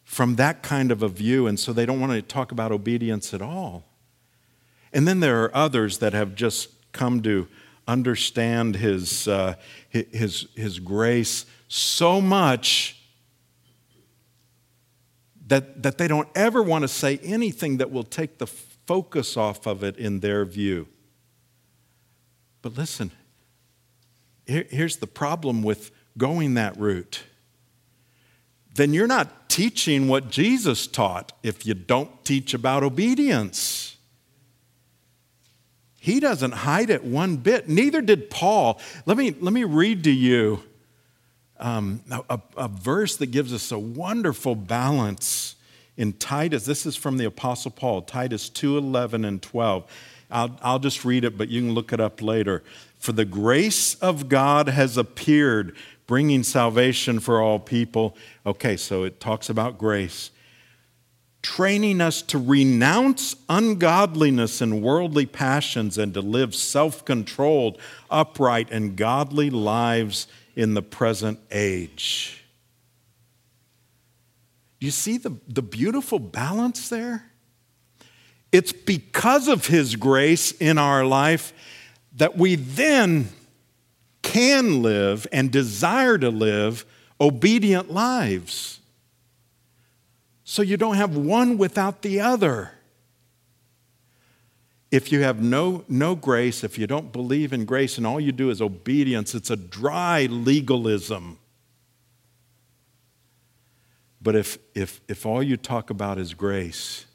from 0.04 0.36
that 0.36 0.62
kind 0.62 0.92
of 0.92 1.02
a 1.02 1.10
view. 1.10 1.48
And 1.48 1.60
so 1.60 1.74
they 1.74 1.86
don't 1.86 2.00
want 2.00 2.12
to 2.14 2.22
talk 2.22 2.52
about 2.52 2.72
obedience 2.72 3.34
at 3.34 3.42
all. 3.42 3.84
And 4.94 5.08
then 5.08 5.20
there 5.20 5.44
are 5.44 5.56
others 5.56 5.98
that 5.98 6.14
have 6.14 6.36
just 6.36 6.70
come 6.92 7.22
to 7.24 7.48
understand 7.88 8.76
his, 8.76 9.28
uh, 9.28 9.56
his, 9.90 10.48
his 10.56 10.80
grace 10.80 11.46
so 11.68 12.22
much 12.22 13.02
that, 15.48 15.84
that 15.84 15.98
they 15.98 16.08
don't 16.08 16.30
ever 16.36 16.64
want 16.64 16.84
to 16.84 16.88
say 16.88 17.20
anything 17.24 17.78
that 17.78 17.92
will 17.92 18.04
take 18.04 18.38
the 18.38 18.48
focus 18.48 19.38
off 19.38 19.66
of 19.66 19.84
it 19.84 19.98
in 19.98 20.20
their 20.20 20.46
view. 20.46 20.88
But 22.62 22.78
listen, 22.78 23.12
here, 24.46 24.66
here's 24.70 24.98
the 24.98 25.08
problem 25.08 25.64
with 25.64 25.92
going 26.18 26.54
that 26.56 26.78
route. 26.78 27.24
Then 28.76 28.94
you're 28.94 29.08
not 29.08 29.50
teaching 29.50 30.08
what 30.08 30.30
Jesus 30.30 30.86
taught 30.86 31.32
if 31.44 31.66
you 31.66 31.74
don't 31.74 32.24
teach 32.26 32.54
about 32.54 32.84
obedience. 32.84 33.96
He 36.00 36.20
doesn't 36.20 36.52
hide 36.52 36.90
it 36.90 37.04
one 37.04 37.38
bit. 37.38 37.68
Neither 37.68 38.02
did 38.02 38.30
Paul. 38.30 38.80
Let 39.06 39.18
me, 39.18 39.34
let 39.40 39.54
me 39.54 39.64
read 39.64 40.04
to 40.04 40.12
you 40.12 40.62
um, 41.58 42.02
a, 42.12 42.40
a 42.58 42.68
verse 42.68 43.16
that 43.18 43.28
gives 43.28 43.54
us 43.54 43.72
a 43.72 43.80
wonderful 43.80 44.56
balance 44.56 45.56
in 45.98 46.14
Titus. 46.14 46.66
This 46.66 46.86
is 46.86 46.96
from 46.96 47.18
the 47.18 47.26
Apostle 47.26 47.72
Paul, 47.72 48.02
Titus 48.02 48.50
2 48.50 48.78
11 48.78 49.26
and 49.26 49.42
12. 49.42 49.90
I'll, 50.30 50.60
I'll 50.62 50.80
just 50.80 51.06
read 51.06 51.24
it, 51.24 51.38
but 51.38 51.50
you 51.50 51.62
can 51.62 51.74
look 51.74 51.94
it 51.94 52.00
up 52.00 52.22
later. 52.22 52.64
For 53.06 53.12
the 53.12 53.24
grace 53.24 53.94
of 54.02 54.30
God 54.30 54.68
has 54.68 54.98
appeared, 54.98 55.76
bringing 56.08 56.42
salvation 56.42 57.20
for 57.20 57.40
all 57.40 57.60
people. 57.60 58.18
Okay, 58.48 58.76
so 58.78 59.04
it 59.04 59.20
talks 59.20 59.48
about 59.48 59.78
grace. 59.78 60.32
Training 61.44 62.02
us 62.02 62.24
to 62.24 62.40
renounce 62.40 63.36
ungodliness 63.48 64.60
and 64.60 64.82
worldly 64.82 65.28
passions 65.28 66.00
and 66.00 66.16
to 66.16 66.22
live 66.22 66.56
self 66.56 67.06
controlled, 67.06 67.78
upright, 68.10 68.72
and 68.72 68.96
godly 68.96 69.52
lives 69.52 70.26
in 70.56 70.74
the 70.74 70.82
present 70.82 71.38
age. 71.52 72.44
Do 74.80 74.88
you 74.88 74.92
see 74.92 75.20
the, 75.20 75.38
the 75.48 75.62
beautiful 75.62 76.18
balance 76.18 76.90
there? 76.90 77.30
It's 78.52 78.74
because 78.74 79.48
of 79.48 79.68
His 79.68 79.96
grace 79.96 80.54
in 80.54 80.80
our 80.80 81.06
life 81.06 81.54
that 82.16 82.38
we 82.38 82.56
then 82.56 83.30
can 84.22 84.82
live 84.82 85.28
and 85.32 85.52
desire 85.52 86.18
to 86.18 86.30
live 86.30 86.86
obedient 87.20 87.92
lives. 87.92 88.80
So 90.44 90.62
you 90.62 90.78
don't 90.78 90.96
have 90.96 91.16
one 91.16 91.58
without 91.58 92.02
the 92.02 92.20
other. 92.20 92.72
If 94.92 95.12
you 95.12 95.22
have 95.22 95.42
no, 95.42 95.84
no 95.90 96.16
grace, 96.16 96.64
if 96.64 96.78
you 96.78 96.88
don't 96.88 97.12
believe 97.12 97.52
in 97.52 97.66
grace 97.66 97.98
and 97.98 98.08
all 98.08 98.20
you 98.20 98.32
do 98.32 98.50
is 98.50 98.62
obedience, 98.62 99.36
it's 99.36 99.50
a 99.50 99.56
dry 99.56 100.28
legalism. 100.28 101.40
But 104.22 104.36
if, 104.36 104.58
if, 104.74 105.02
if 105.08 105.26
all 105.26 105.44
you 105.44 105.58
talk 105.58 105.90
about 105.90 106.18
is 106.18 106.34
grace, 106.34 107.06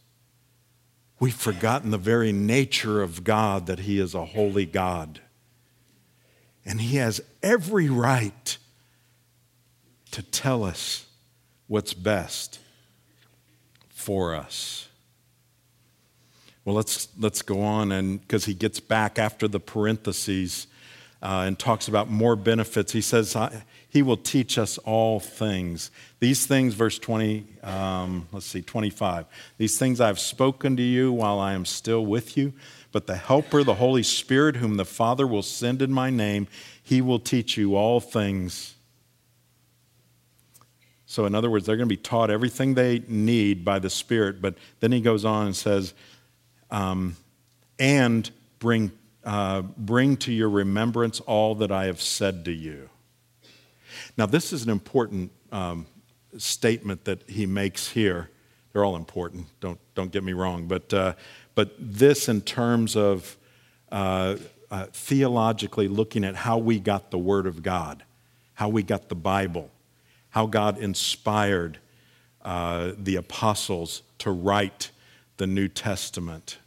we've 1.21 1.35
forgotten 1.35 1.91
the 1.91 1.99
very 1.99 2.33
nature 2.33 3.03
of 3.03 3.23
God, 3.23 3.67
that 3.67 3.81
He 3.81 4.01
is 4.01 4.15
a 4.15 4.25
holy 4.25 4.67
God. 4.67 5.21
And 6.65 6.81
He 6.81 6.97
has 6.97 7.21
every 7.43 7.89
right 7.89 8.59
to 10.11 10.23
tell 10.23 10.65
us 10.65 11.07
what's 11.69 11.95
best 11.95 12.59
for 13.89 14.35
us. 14.35 14.89
Well, 16.65 16.75
let's, 16.75 17.09
let's 17.19 17.43
go 17.43 17.63
on, 17.63 17.93
and 17.93 18.21
because 18.21 18.45
he 18.45 18.55
gets 18.55 18.81
back 18.81 19.19
after 19.19 19.49
the 19.49 19.61
parentheses 19.61 20.67
uh, 21.23 21.45
and 21.47 21.59
talks 21.59 21.89
about 21.89 22.11
more 22.11 22.37
benefits. 22.37 22.93
He 22.93 23.01
says, 23.01 23.37
He 23.91 24.03
will 24.03 24.17
teach 24.17 24.57
us 24.57 24.79
all 24.79 25.19
things. 25.19 25.91
These 26.21 26.47
things, 26.47 26.75
verse 26.75 26.97
20, 26.99 27.45
um, 27.65 28.29
let's 28.31 28.47
see, 28.47 28.63
25. 28.63 29.27
These 29.59 29.79
things 29.79 30.01
I 30.01 30.07
have 30.07 30.21
spoken 30.21 30.77
to 30.77 30.83
you 30.83 31.13
while 31.13 31.41
I 31.41 31.55
am 31.55 31.65
still 31.65 32.07
with 32.07 32.37
you, 32.37 32.53
but 32.93 33.09
the 33.09 33.17
Helper, 33.17 33.65
the 33.65 33.75
Holy 33.75 34.05
Spirit, 34.05 34.57
whom 34.57 34.77
the 34.77 34.85
Father 34.85 35.27
will 35.27 35.43
send 35.43 35.83
in 35.83 35.91
my 35.91 36.09
name, 36.09 36.47
he 36.81 37.01
will 37.01 37.19
teach 37.19 37.57
you 37.57 37.75
all 37.75 37.99
things. 37.99 38.77
So, 41.07 41.27
in 41.27 41.35
other 41.35 41.51
words, 41.51 41.67
they're 41.67 41.77
going 41.77 41.89
to 41.89 41.93
be 41.93 42.01
taught 42.01 42.31
everything 42.31 42.75
they 42.75 43.03
need 43.09 43.65
by 43.65 43.81
the 43.81 43.91
Spirit, 43.91 44.41
but 44.41 44.55
then 44.79 44.93
he 44.93 45.01
goes 45.01 45.25
on 45.25 45.47
and 45.47 45.57
says, 45.57 45.95
um, 46.71 47.17
and 47.81 48.31
bring, 48.61 48.93
uh, 49.25 49.63
bring 49.63 50.17
to 50.19 50.33
your 50.33 50.49
remembrance 50.49 51.19
all 51.19 51.57
that 51.57 51.73
I 51.73 51.87
have 51.87 52.01
said 52.01 52.45
to 52.45 52.53
you. 52.53 52.89
Now, 54.17 54.27
this 54.27 54.53
is 54.53 54.63
an 54.63 54.71
important 54.71 55.31
um, 55.53 55.87
statement 56.39 57.05
that 57.05 57.29
he 57.29 57.47
makes 57.47 57.89
here. 57.89 58.31
They're 58.73 58.85
all 58.85 58.97
important, 58.97 59.47
don't, 59.61 59.81
don't 59.95 60.13
get 60.13 60.23
me 60.23 60.33
wrong, 60.33 60.67
but, 60.67 60.95
uh, 60.95 61.15
but 61.55 61.75
this 61.79 62.29
in 62.29 62.41
terms 62.41 62.97
of 62.97 63.37
uh, 63.91 64.37
uh, 64.71 64.87
theologically 64.93 65.89
looking 65.89 66.25
at 66.25 66.37
how 66.37 66.59
we 66.59 66.79
got 66.79 67.11
the 67.11 67.19
Word 67.19 67.49
of 67.49 67.63
God, 67.63 68.05
how 68.55 68.69
we 68.69 68.85
got 68.85 69.09
the 69.09 69.17
Bible, 69.17 69.71
how 70.31 70.47
God 70.47 70.79
inspired 70.79 71.79
uh, 72.43 72.93
the 72.97 73.17
apostles 73.17 74.03
to 74.19 74.31
write 74.31 74.93
the 75.39 75.49
New 75.49 75.67
Testament. 75.67 76.59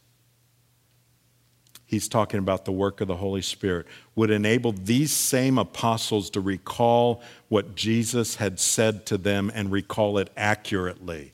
He's 1.93 2.07
talking 2.07 2.39
about 2.39 2.65
the 2.65 2.71
work 2.71 3.01
of 3.01 3.07
the 3.07 3.17
Holy 3.17 3.43
Spirit, 3.43 3.85
would 4.15 4.31
enable 4.31 4.71
these 4.71 5.11
same 5.11 5.59
apostles 5.59 6.31
to 6.31 6.41
recall 6.41 7.21
what 7.49 7.75
Jesus 7.75 8.37
had 8.37 8.59
said 8.59 9.05
to 9.05 9.17
them 9.17 9.51
and 9.53 9.71
recall 9.71 10.17
it 10.17 10.31
accurately. 10.35 11.33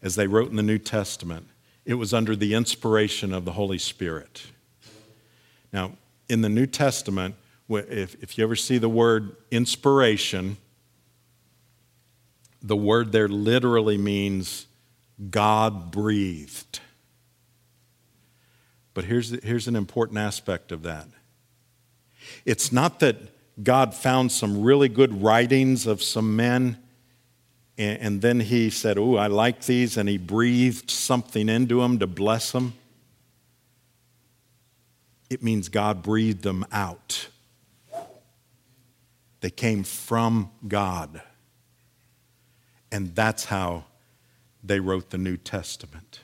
As 0.00 0.14
they 0.14 0.26
wrote 0.26 0.48
in 0.48 0.56
the 0.56 0.62
New 0.62 0.78
Testament, 0.78 1.48
it 1.84 1.94
was 1.94 2.14
under 2.14 2.34
the 2.34 2.54
inspiration 2.54 3.34
of 3.34 3.44
the 3.44 3.52
Holy 3.52 3.76
Spirit. 3.76 4.44
Now, 5.70 5.92
in 6.30 6.40
the 6.40 6.48
New 6.48 6.66
Testament, 6.66 7.34
if, 7.68 8.16
if 8.22 8.38
you 8.38 8.44
ever 8.44 8.56
see 8.56 8.78
the 8.78 8.88
word 8.88 9.36
inspiration, 9.50 10.56
the 12.62 12.76
word 12.76 13.12
there 13.12 13.28
literally 13.28 13.98
means 13.98 14.66
God 15.28 15.90
breathed. 15.90 16.80
But 18.98 19.04
here's, 19.04 19.30
here's 19.44 19.68
an 19.68 19.76
important 19.76 20.18
aspect 20.18 20.72
of 20.72 20.82
that 20.82 21.06
it's 22.44 22.72
not 22.72 22.98
that 22.98 23.16
God 23.62 23.94
found 23.94 24.32
some 24.32 24.60
really 24.60 24.88
good 24.88 25.22
writings 25.22 25.86
of 25.86 26.02
some 26.02 26.34
men 26.34 26.78
and, 27.78 28.00
and 28.00 28.22
then 28.22 28.40
he 28.40 28.70
said, 28.70 28.98
Oh, 28.98 29.14
I 29.14 29.28
like 29.28 29.66
these, 29.66 29.96
and 29.96 30.08
he 30.08 30.18
breathed 30.18 30.90
something 30.90 31.48
into 31.48 31.80
them 31.80 32.00
to 32.00 32.08
bless 32.08 32.50
them. 32.50 32.74
It 35.30 35.44
means 35.44 35.68
God 35.68 36.02
breathed 36.02 36.42
them 36.42 36.66
out. 36.72 37.28
They 39.42 39.50
came 39.50 39.84
from 39.84 40.50
God. 40.66 41.22
And 42.90 43.14
that's 43.14 43.44
how 43.44 43.84
they 44.64 44.80
wrote 44.80 45.10
the 45.10 45.18
New 45.18 45.36
Testament. 45.36 46.22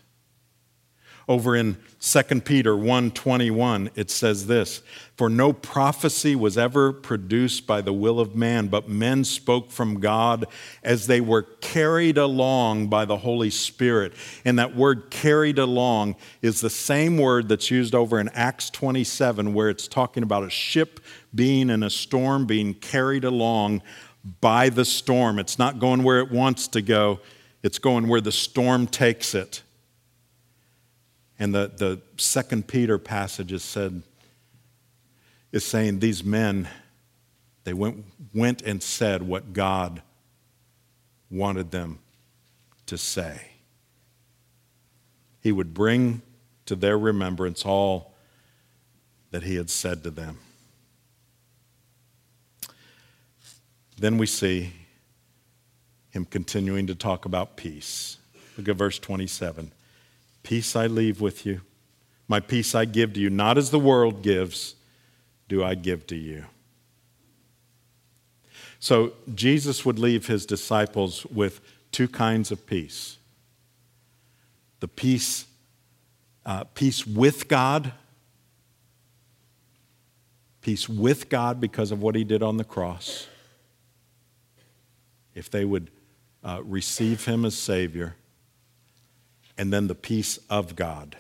Over 1.27 1.57
in 1.57 1.79
2 2.01 2.45
Peter 2.45 2.77
1:21 2.77 3.89
it 3.95 4.11
says 4.11 4.47
this, 4.47 4.83
"For 5.17 5.31
no 5.31 5.55
prophecy 5.55 6.37
was 6.37 6.59
ever 6.59 6.93
produced 6.93 7.67
by 7.67 7.81
the 7.81 7.95
will 7.95 8.21
of 8.21 8.37
man, 8.37 8.69
but 8.69 8.91
men 8.91 9.25
spoke 9.25 9.71
from 9.71 10.01
God 10.01 10.47
as 10.83 11.07
they 11.07 11.23
were 11.23 11.43
carried 11.43 12.19
along 12.19 12.89
by 12.89 13.07
the 13.07 13.19
Holy 13.19 13.49
Spirit." 13.49 14.13
And 14.45 14.59
that 14.59 14.77
word 14.77 15.11
carried 15.11 15.59
along 15.59 16.17
is 16.43 16.61
the 16.61 16.69
same 16.69 17.17
word 17.17 17.49
that's 17.49 17.71
used 17.71 17.95
over 17.95 18.21
in 18.21 18.29
Acts 18.35 18.69
27 18.69 19.55
where 19.55 19.71
it's 19.71 19.89
talking 19.89 20.23
about 20.23 20.45
a 20.45 20.51
ship 20.51 21.01
being 21.35 21.71
in 21.71 21.83
a 21.83 21.91
storm 21.91 22.45
being 22.45 22.75
carried 22.75 23.25
along 23.25 23.81
by 24.43 24.69
the 24.69 24.85
storm. 24.85 25.39
It's 25.39 25.59
not 25.59 25.79
going 25.79 26.03
where 26.03 26.21
it 26.21 26.31
wants 26.31 26.69
to 26.69 26.83
go, 26.83 27.21
it's 27.63 27.79
going 27.79 28.09
where 28.09 28.21
the 28.21 28.33
storm 28.33 28.87
takes 28.87 29.35
it. 29.35 29.63
And 31.39 31.55
the, 31.55 31.71
the 31.77 32.01
second 32.17 32.69
Peter 32.69 32.99
passage 32.99 33.53
is 33.53 33.63
said, 33.63 34.03
is 35.53 35.65
saying 35.65 35.99
these 35.99 36.25
men, 36.25 36.69
they 37.65 37.73
went, 37.73 38.05
went 38.33 38.63
and 38.63 38.83
said 38.83 39.23
what 39.23 39.53
God 39.53 40.03
wanted 41.31 41.71
them 41.71 41.99
to 42.87 42.99
say. 42.99 43.41
He 45.41 45.53
would 45.53 45.75
bring 45.75 46.23
to 46.67 46.77
their 46.77 46.99
remembrance 46.99 47.65
all 47.65 48.15
that 49.31 49.43
he 49.43 49.57
had 49.57 49.69
said 49.69 50.05
to 50.05 50.11
them. 50.11 50.39
Then 53.99 54.19
we 54.19 54.27
see 54.27 54.73
him 56.11 56.25
continuing 56.25 56.87
to 56.87 56.95
talk 56.95 57.25
about 57.25 57.57
peace. 57.57 58.19
Look 58.57 58.69
at 58.69 58.77
verse 58.77 58.99
27. 58.99 59.73
Peace 60.45 60.77
I 60.77 60.87
leave 60.87 61.21
with 61.21 61.45
you. 61.45 61.63
My 62.29 62.39
peace 62.39 62.75
I 62.75 62.85
give 62.85 63.15
to 63.15 63.21
you, 63.21 63.31
not 63.31 63.59
as 63.59 63.71
the 63.71 63.79
world 63.79 64.23
gives, 64.23 64.77
do 65.49 65.65
I 65.65 65.75
give 65.75 66.07
to 66.09 66.17
you. 66.17 66.45
So 68.79 69.15
Jesus 69.35 69.85
would 69.87 69.99
leave 69.99 70.27
his 70.27 70.45
disciples 70.45 71.25
with 71.27 71.61
two 71.91 72.07
kinds 72.07 72.53
of 72.53 72.67
peace 72.67 73.19
the 74.81 74.89
peace, 74.89 75.47
uh, 76.45 76.65
peace 76.65 77.07
with 77.07 77.49
God, 77.49 77.93
peace 80.61 80.91
with 80.91 81.31
God 81.31 81.59
because 81.59 81.91
of 81.91 82.03
what 82.03 82.15
he 82.15 82.23
did 82.23 82.43
on 82.43 82.59
the 82.59 82.65
cross. 82.65 83.29
If 85.35 85.49
they 85.49 85.65
would 85.65 85.91
uh, 86.43 86.61
receive 86.63 87.25
him 87.25 87.47
as 87.47 87.55
Savior 87.55 88.17
and 89.57 89.73
then 89.73 89.87
the 89.87 89.95
peace 89.95 90.39
of 90.51 90.77
God. 90.77 91.17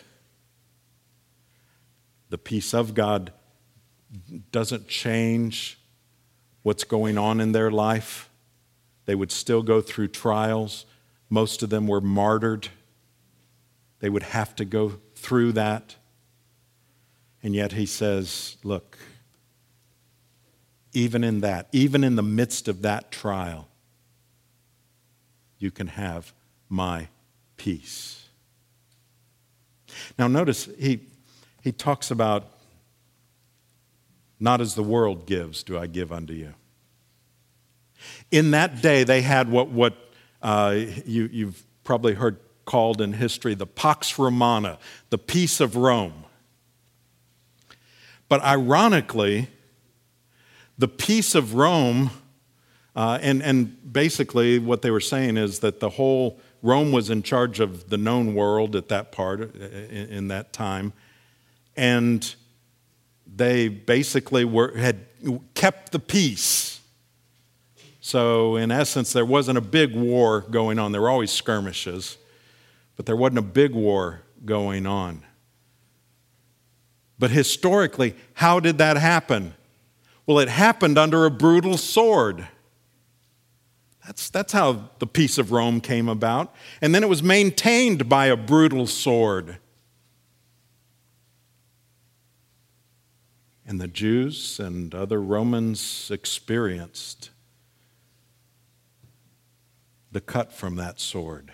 The 2.30 2.38
peace 2.38 2.74
of 2.74 2.94
God 2.94 3.32
doesn't 4.50 4.88
change 4.88 5.78
what's 6.62 6.84
going 6.84 7.18
on 7.18 7.40
in 7.40 7.52
their 7.52 7.70
life. 7.70 8.30
They 9.06 9.14
would 9.14 9.30
still 9.30 9.62
go 9.62 9.80
through 9.80 10.08
trials. 10.08 10.86
Most 11.28 11.62
of 11.62 11.70
them 11.70 11.86
were 11.86 12.00
martyred. 12.00 12.68
They 14.00 14.08
would 14.08 14.22
have 14.22 14.56
to 14.56 14.64
go 14.64 14.94
through 15.14 15.52
that. 15.52 15.96
And 17.42 17.54
yet 17.54 17.72
he 17.72 17.86
says, 17.86 18.56
Look, 18.64 18.98
even 20.92 21.22
in 21.22 21.40
that, 21.40 21.68
even 21.72 22.02
in 22.02 22.16
the 22.16 22.22
midst 22.22 22.68
of 22.68 22.82
that 22.82 23.10
trial, 23.10 23.68
you 25.58 25.70
can 25.70 25.88
have 25.88 26.32
my 26.68 27.08
peace. 27.56 28.23
Now, 30.18 30.28
notice 30.28 30.68
he, 30.78 31.00
he 31.62 31.72
talks 31.72 32.10
about, 32.10 32.46
not 34.40 34.60
as 34.60 34.74
the 34.74 34.82
world 34.82 35.26
gives, 35.26 35.62
do 35.62 35.78
I 35.78 35.86
give 35.86 36.12
unto 36.12 36.32
you. 36.32 36.54
In 38.30 38.50
that 38.50 38.82
day, 38.82 39.04
they 39.04 39.22
had 39.22 39.50
what, 39.50 39.68
what 39.68 39.94
uh, 40.42 40.74
you, 41.06 41.28
you've 41.32 41.64
probably 41.84 42.14
heard 42.14 42.38
called 42.64 43.00
in 43.00 43.12
history 43.12 43.54
the 43.54 43.66
Pax 43.66 44.18
Romana, 44.18 44.78
the 45.10 45.18
peace 45.18 45.60
of 45.60 45.76
Rome. 45.76 46.24
But 48.28 48.42
ironically, 48.42 49.48
the 50.78 50.88
peace 50.88 51.34
of 51.34 51.54
Rome, 51.54 52.10
uh, 52.96 53.18
and, 53.22 53.42
and 53.42 53.92
basically 53.92 54.58
what 54.58 54.82
they 54.82 54.90
were 54.90 55.00
saying 55.00 55.36
is 55.36 55.60
that 55.60 55.80
the 55.80 55.90
whole 55.90 56.40
Rome 56.64 56.92
was 56.92 57.10
in 57.10 57.22
charge 57.22 57.60
of 57.60 57.90
the 57.90 57.98
known 57.98 58.34
world 58.34 58.74
at 58.74 58.88
that 58.88 59.12
part, 59.12 59.54
uh, 59.54 59.64
in, 59.64 60.28
that 60.28 60.54
time. 60.54 60.94
And 61.76 62.34
they 63.26 63.68
basically 63.68 64.46
were, 64.46 64.74
had 64.74 65.04
kept 65.52 65.92
the 65.92 65.98
peace. 65.98 66.80
So, 68.00 68.56
in 68.56 68.70
essence, 68.70 69.12
there 69.12 69.26
wasn't 69.26 69.58
a 69.58 69.60
big 69.60 69.94
war 69.94 70.40
going 70.40 70.78
on. 70.78 70.92
There 70.92 71.02
were 71.02 71.10
always 71.10 71.30
skirmishes, 71.30 72.16
but 72.96 73.04
there 73.04 73.16
wasn't 73.16 73.40
a 73.40 73.42
big 73.42 73.74
war 73.74 74.22
going 74.46 74.86
on. 74.86 75.22
But 77.18 77.30
historically, 77.30 78.14
how 78.32 78.58
did 78.58 78.78
that 78.78 78.96
happen? 78.96 79.52
Well, 80.24 80.38
it 80.38 80.48
happened 80.48 80.96
under 80.96 81.26
a 81.26 81.30
brutal 81.30 81.76
sword. 81.76 82.48
That's, 84.04 84.28
that's 84.28 84.52
how 84.52 84.90
the 84.98 85.06
peace 85.06 85.38
of 85.38 85.50
Rome 85.50 85.80
came 85.80 86.08
about. 86.08 86.54
And 86.82 86.94
then 86.94 87.02
it 87.02 87.08
was 87.08 87.22
maintained 87.22 88.08
by 88.08 88.26
a 88.26 88.36
brutal 88.36 88.86
sword. 88.86 89.58
And 93.66 93.80
the 93.80 93.88
Jews 93.88 94.60
and 94.60 94.94
other 94.94 95.22
Romans 95.22 96.10
experienced 96.12 97.30
the 100.12 100.20
cut 100.20 100.52
from 100.52 100.76
that 100.76 101.00
sword. 101.00 101.50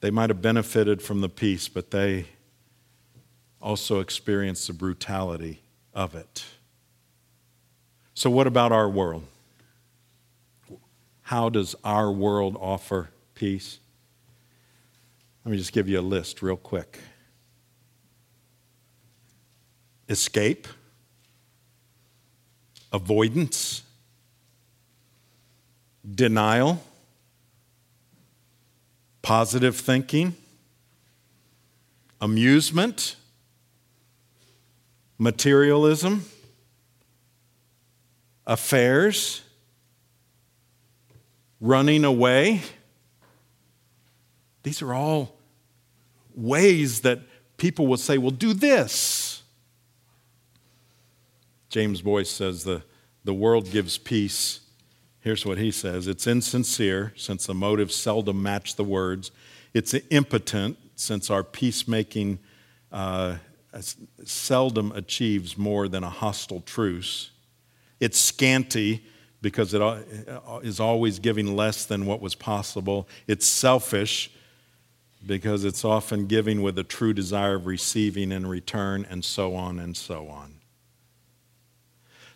They 0.00 0.10
might 0.10 0.30
have 0.30 0.40
benefited 0.40 1.02
from 1.02 1.22
the 1.22 1.28
peace, 1.28 1.66
but 1.68 1.90
they 1.90 2.26
also 3.60 3.98
experienced 3.98 4.68
the 4.68 4.74
brutality 4.74 5.62
of 5.92 6.14
it. 6.14 6.44
So, 8.12 8.30
what 8.30 8.46
about 8.46 8.70
our 8.70 8.88
world? 8.88 9.24
How 11.24 11.48
does 11.48 11.74
our 11.82 12.12
world 12.12 12.54
offer 12.60 13.08
peace? 13.34 13.78
Let 15.42 15.52
me 15.52 15.56
just 15.56 15.72
give 15.72 15.88
you 15.88 15.98
a 15.98 16.02
list 16.02 16.42
real 16.42 16.58
quick. 16.58 16.98
Escape, 20.06 20.68
avoidance, 22.92 23.82
denial, 26.14 26.82
positive 29.22 29.76
thinking, 29.76 30.36
amusement, 32.20 33.16
materialism, 35.16 36.26
affairs, 38.46 39.40
running 41.64 42.04
away. 42.04 42.60
These 44.64 44.82
are 44.82 44.92
all 44.92 45.34
ways 46.34 47.00
that 47.00 47.20
people 47.56 47.86
will 47.86 47.96
say, 47.96 48.18
well, 48.18 48.30
do 48.30 48.52
this. 48.52 49.42
James 51.70 52.02
Boice 52.02 52.30
says 52.30 52.64
the, 52.64 52.82
the 53.24 53.32
world 53.32 53.70
gives 53.70 53.96
peace. 53.96 54.60
Here's 55.20 55.46
what 55.46 55.56
he 55.56 55.70
says 55.70 56.06
it's 56.06 56.26
insincere, 56.26 57.14
since 57.16 57.46
the 57.46 57.54
motives 57.54 57.96
seldom 57.96 58.42
match 58.42 58.76
the 58.76 58.84
words. 58.84 59.30
It's 59.72 59.94
impotent, 60.10 60.76
since 60.96 61.30
our 61.30 61.42
peacemaking 61.42 62.40
uh, 62.92 63.36
seldom 64.22 64.92
achieves 64.92 65.56
more 65.56 65.88
than 65.88 66.04
a 66.04 66.10
hostile 66.10 66.60
truce. 66.60 67.30
It's 68.00 68.18
scanty, 68.18 69.04
because 69.44 69.74
it 69.74 69.82
uh, 69.82 70.00
is 70.62 70.80
always 70.80 71.18
giving 71.18 71.54
less 71.54 71.84
than 71.84 72.06
what 72.06 72.18
was 72.18 72.34
possible. 72.34 73.06
It's 73.26 73.46
selfish 73.46 74.30
because 75.26 75.66
it's 75.66 75.84
often 75.84 76.26
giving 76.26 76.62
with 76.62 76.78
a 76.78 76.82
true 76.82 77.12
desire 77.12 77.56
of 77.56 77.66
receiving 77.66 78.32
in 78.32 78.46
return, 78.46 79.06
and 79.08 79.22
so 79.22 79.54
on 79.54 79.78
and 79.78 79.94
so 79.94 80.28
on. 80.28 80.54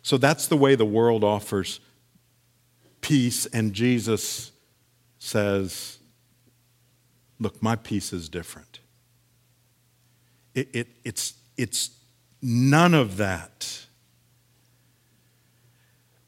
So 0.02 0.18
that's 0.18 0.48
the 0.48 0.56
way 0.56 0.74
the 0.74 0.84
world 0.84 1.24
offers 1.24 1.80
peace, 3.00 3.46
and 3.46 3.72
Jesus 3.72 4.52
says, 5.18 5.98
Look, 7.40 7.62
my 7.62 7.76
peace 7.76 8.12
is 8.12 8.28
different. 8.28 8.80
It, 10.54 10.68
it, 10.74 10.88
it's, 11.04 11.34
it's 11.56 11.90
none 12.42 12.92
of 12.92 13.16
that 13.16 13.86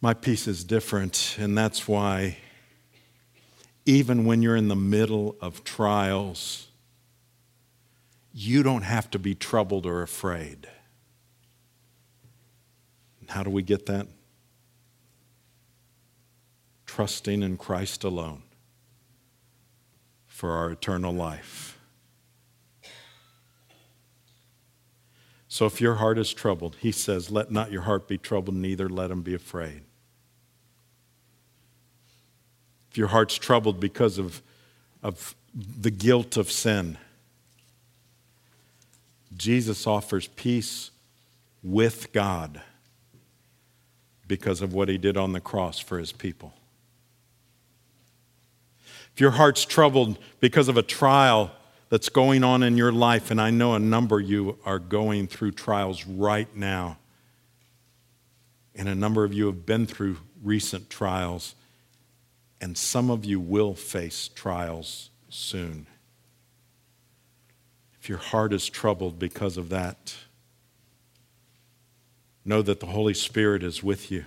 My 0.03 0.15
peace 0.15 0.47
is 0.47 0.65
different, 0.65 1.37
and 1.39 1.57
that's 1.59 1.87
why, 1.87 2.39
even 3.85 4.25
when 4.25 4.41
you're 4.41 4.57
in 4.57 4.69
the 4.69 4.77
middle 4.77 5.37
of 5.43 5.63
trials, 5.63 6.69
you 8.33 8.63
don't 8.63 8.83
have 8.83 9.11
to 9.11 9.19
be 9.19 9.35
troubled 9.35 9.85
or 9.85 10.01
afraid. 10.01 10.69
How 13.29 13.43
do 13.43 13.51
we 13.51 13.63
get 13.63 13.87
that? 13.87 14.07
Trusting 16.87 17.43
in 17.43 17.59
Christ 17.59 18.03
alone 18.03 18.43
for 20.27 20.53
our 20.53 20.71
eternal 20.71 21.13
life. 21.13 21.79
So 25.47 25.67
if 25.67 25.79
your 25.81 25.97
heart 25.97 26.17
is 26.17 26.33
troubled, 26.33 26.77
he 26.81 26.91
says, 26.91 27.31
Let 27.31 27.51
not 27.51 27.71
your 27.71 27.83
heart 27.83 28.09
be 28.09 28.17
troubled, 28.17 28.57
neither 28.57 28.89
let 28.89 29.11
him 29.11 29.21
be 29.21 29.35
afraid. 29.35 29.83
If 32.91 32.99
your 32.99 33.09
heart's 33.09 33.37
troubled 33.37 33.79
because 33.79 34.19
of, 34.19 34.43
of 35.03 35.35
the 35.55 35.91
guilt 35.91 36.37
of 36.37 36.51
sin, 36.51 36.99
Jesus 39.37 39.87
offers 39.87 40.27
peace 40.27 40.91
with 41.63 42.13
God 42.13 42.61
because 44.27 44.61
of 44.61 44.73
what 44.73 44.89
he 44.89 44.99
did 44.99 45.17
on 45.17 45.33
the 45.33 45.41
cross 45.41 45.79
for 45.79 45.99
his 45.99 46.13
people. 46.13 46.53
If 49.15 49.21
your 49.21 49.33
heart's 49.33 49.65
troubled 49.65 50.19
because 50.41 50.69
of 50.69 50.77
a 50.77 50.83
trial 50.83 51.51
that's 51.89 52.09
going 52.09 52.45
on 52.45 52.63
in 52.63 52.77
your 52.77 52.93
life, 52.93 53.31
and 53.31 53.41
I 53.41 53.51
know 53.51 53.75
a 53.75 53.79
number 53.79 54.21
of 54.21 54.29
you 54.29 54.59
are 54.65 54.79
going 54.79 55.27
through 55.27 55.53
trials 55.53 56.07
right 56.07 56.49
now, 56.57 56.99
and 58.75 58.89
a 58.89 58.95
number 58.95 59.25
of 59.25 59.33
you 59.33 59.47
have 59.47 59.67
been 59.67 59.87
through 59.87 60.19
recent 60.43 60.89
trials, 60.89 61.55
and 62.61 62.77
some 62.77 63.11
of 63.11 63.25
you 63.25 63.41
will 63.41 63.75
face 63.75 64.29
trials 64.29 65.11
soon. 65.29 65.87
If 68.01 68.09
your 68.09 68.19
heart 68.19 68.53
is 68.53 68.69
troubled 68.69 69.19
because 69.19 69.57
of 69.57 69.69
that, 69.71 70.15
know 72.45 72.63
that 72.63 72.81
the 72.81 72.87
Holy 72.87 73.15
Spirit 73.15 73.63
is 73.63 73.83
with 73.83 74.11
you. 74.11 74.25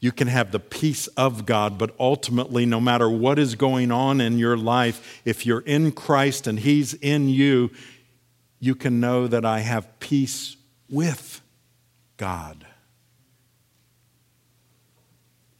You 0.00 0.12
can 0.12 0.28
have 0.28 0.52
the 0.52 0.60
peace 0.60 1.08
of 1.08 1.44
God, 1.44 1.76
but 1.76 1.94
ultimately, 1.98 2.64
no 2.64 2.80
matter 2.80 3.10
what 3.10 3.36
is 3.38 3.56
going 3.56 3.90
on 3.90 4.20
in 4.20 4.38
your 4.38 4.56
life, 4.56 5.20
if 5.24 5.44
you're 5.44 5.60
in 5.60 5.90
Christ 5.90 6.46
and 6.46 6.60
He's 6.60 6.94
in 6.94 7.28
you, 7.28 7.70
you 8.60 8.76
can 8.76 9.00
know 9.00 9.26
that 9.26 9.44
I 9.44 9.60
have 9.60 9.98
peace 9.98 10.56
with 10.88 11.40
God. 12.16 12.67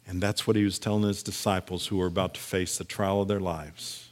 And 0.08 0.22
that's 0.22 0.46
what 0.46 0.56
he 0.56 0.64
was 0.64 0.78
telling 0.78 1.02
his 1.02 1.22
disciples 1.22 1.86
who 1.86 1.98
were 1.98 2.06
about 2.06 2.34
to 2.34 2.40
face 2.40 2.78
the 2.78 2.84
trial 2.84 3.20
of 3.22 3.28
their 3.28 3.40
lives. 3.40 4.10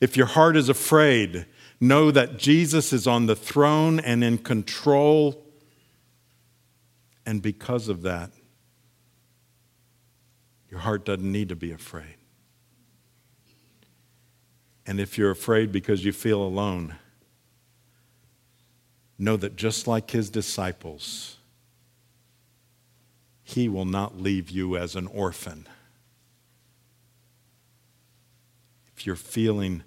If 0.00 0.16
your 0.16 0.26
heart 0.26 0.56
is 0.56 0.70
afraid, 0.70 1.44
know 1.78 2.10
that 2.10 2.38
Jesus 2.38 2.92
is 2.92 3.06
on 3.06 3.26
the 3.26 3.36
throne 3.36 4.00
and 4.00 4.24
in 4.24 4.38
control. 4.38 5.44
And 7.26 7.42
because 7.42 7.88
of 7.88 8.00
that, 8.02 8.30
your 10.70 10.80
heart 10.80 11.04
doesn't 11.04 11.30
need 11.30 11.50
to 11.50 11.56
be 11.56 11.70
afraid. 11.70 12.16
And 14.86 14.98
if 14.98 15.18
you're 15.18 15.30
afraid 15.30 15.70
because 15.70 16.02
you 16.02 16.12
feel 16.12 16.42
alone, 16.42 16.96
know 19.18 19.36
that 19.36 19.54
just 19.54 19.86
like 19.86 20.10
his 20.10 20.30
disciples, 20.30 21.36
he 23.42 23.68
will 23.68 23.84
not 23.84 24.20
leave 24.20 24.50
you 24.50 24.76
as 24.76 24.94
an 24.94 25.06
orphan. 25.06 25.66
If 28.96 29.06
you're 29.06 29.16
feeling 29.16 29.82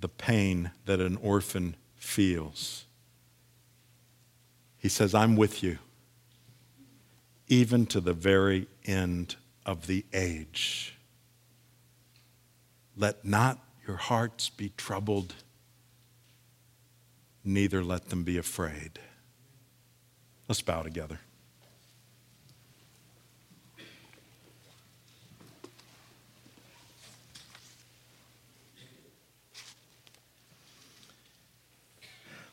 the 0.00 0.08
pain 0.08 0.72
that 0.86 1.00
an 1.00 1.16
orphan 1.16 1.76
feels, 1.94 2.86
he 4.78 4.88
says, 4.88 5.14
I'm 5.14 5.36
with 5.36 5.62
you, 5.62 5.78
even 7.48 7.86
to 7.86 8.00
the 8.00 8.14
very 8.14 8.66
end 8.84 9.36
of 9.66 9.86
the 9.86 10.04
age. 10.12 10.96
Let 12.96 13.24
not 13.24 13.58
your 13.86 13.96
hearts 13.96 14.48
be 14.48 14.72
troubled, 14.76 15.34
neither 17.44 17.84
let 17.84 18.08
them 18.08 18.24
be 18.24 18.38
afraid. 18.38 18.98
Let's 20.48 20.62
bow 20.62 20.82
together. 20.82 21.20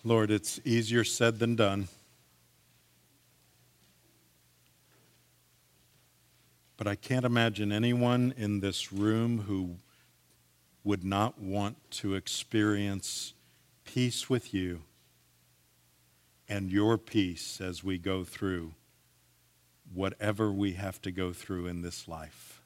Lord, 0.03 0.31
it's 0.31 0.59
easier 0.63 1.03
said 1.03 1.39
than 1.39 1.55
done. 1.55 1.87
But 6.77 6.87
I 6.87 6.95
can't 6.95 7.25
imagine 7.25 7.71
anyone 7.71 8.33
in 8.37 8.59
this 8.59 8.93
room 8.93 9.39
who 9.39 9.77
would 10.83 11.03
not 11.03 11.39
want 11.41 11.77
to 11.91 12.15
experience 12.15 13.33
peace 13.83 14.29
with 14.29 14.53
you 14.53 14.81
and 16.47 16.71
your 16.71 16.97
peace 16.97 17.59
as 17.59 17.83
we 17.83 17.97
go 17.97 18.23
through 18.23 18.73
whatever 19.93 20.51
we 20.51 20.73
have 20.73 21.01
to 21.01 21.11
go 21.11 21.33
through 21.33 21.67
in 21.67 21.81
this 21.81 22.07
life. 22.07 22.61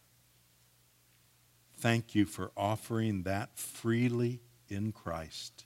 Thank 1.78 2.14
you 2.14 2.26
for 2.26 2.52
offering 2.56 3.24
that 3.24 3.58
freely 3.58 4.42
in 4.70 4.92
Christ. 4.92 5.66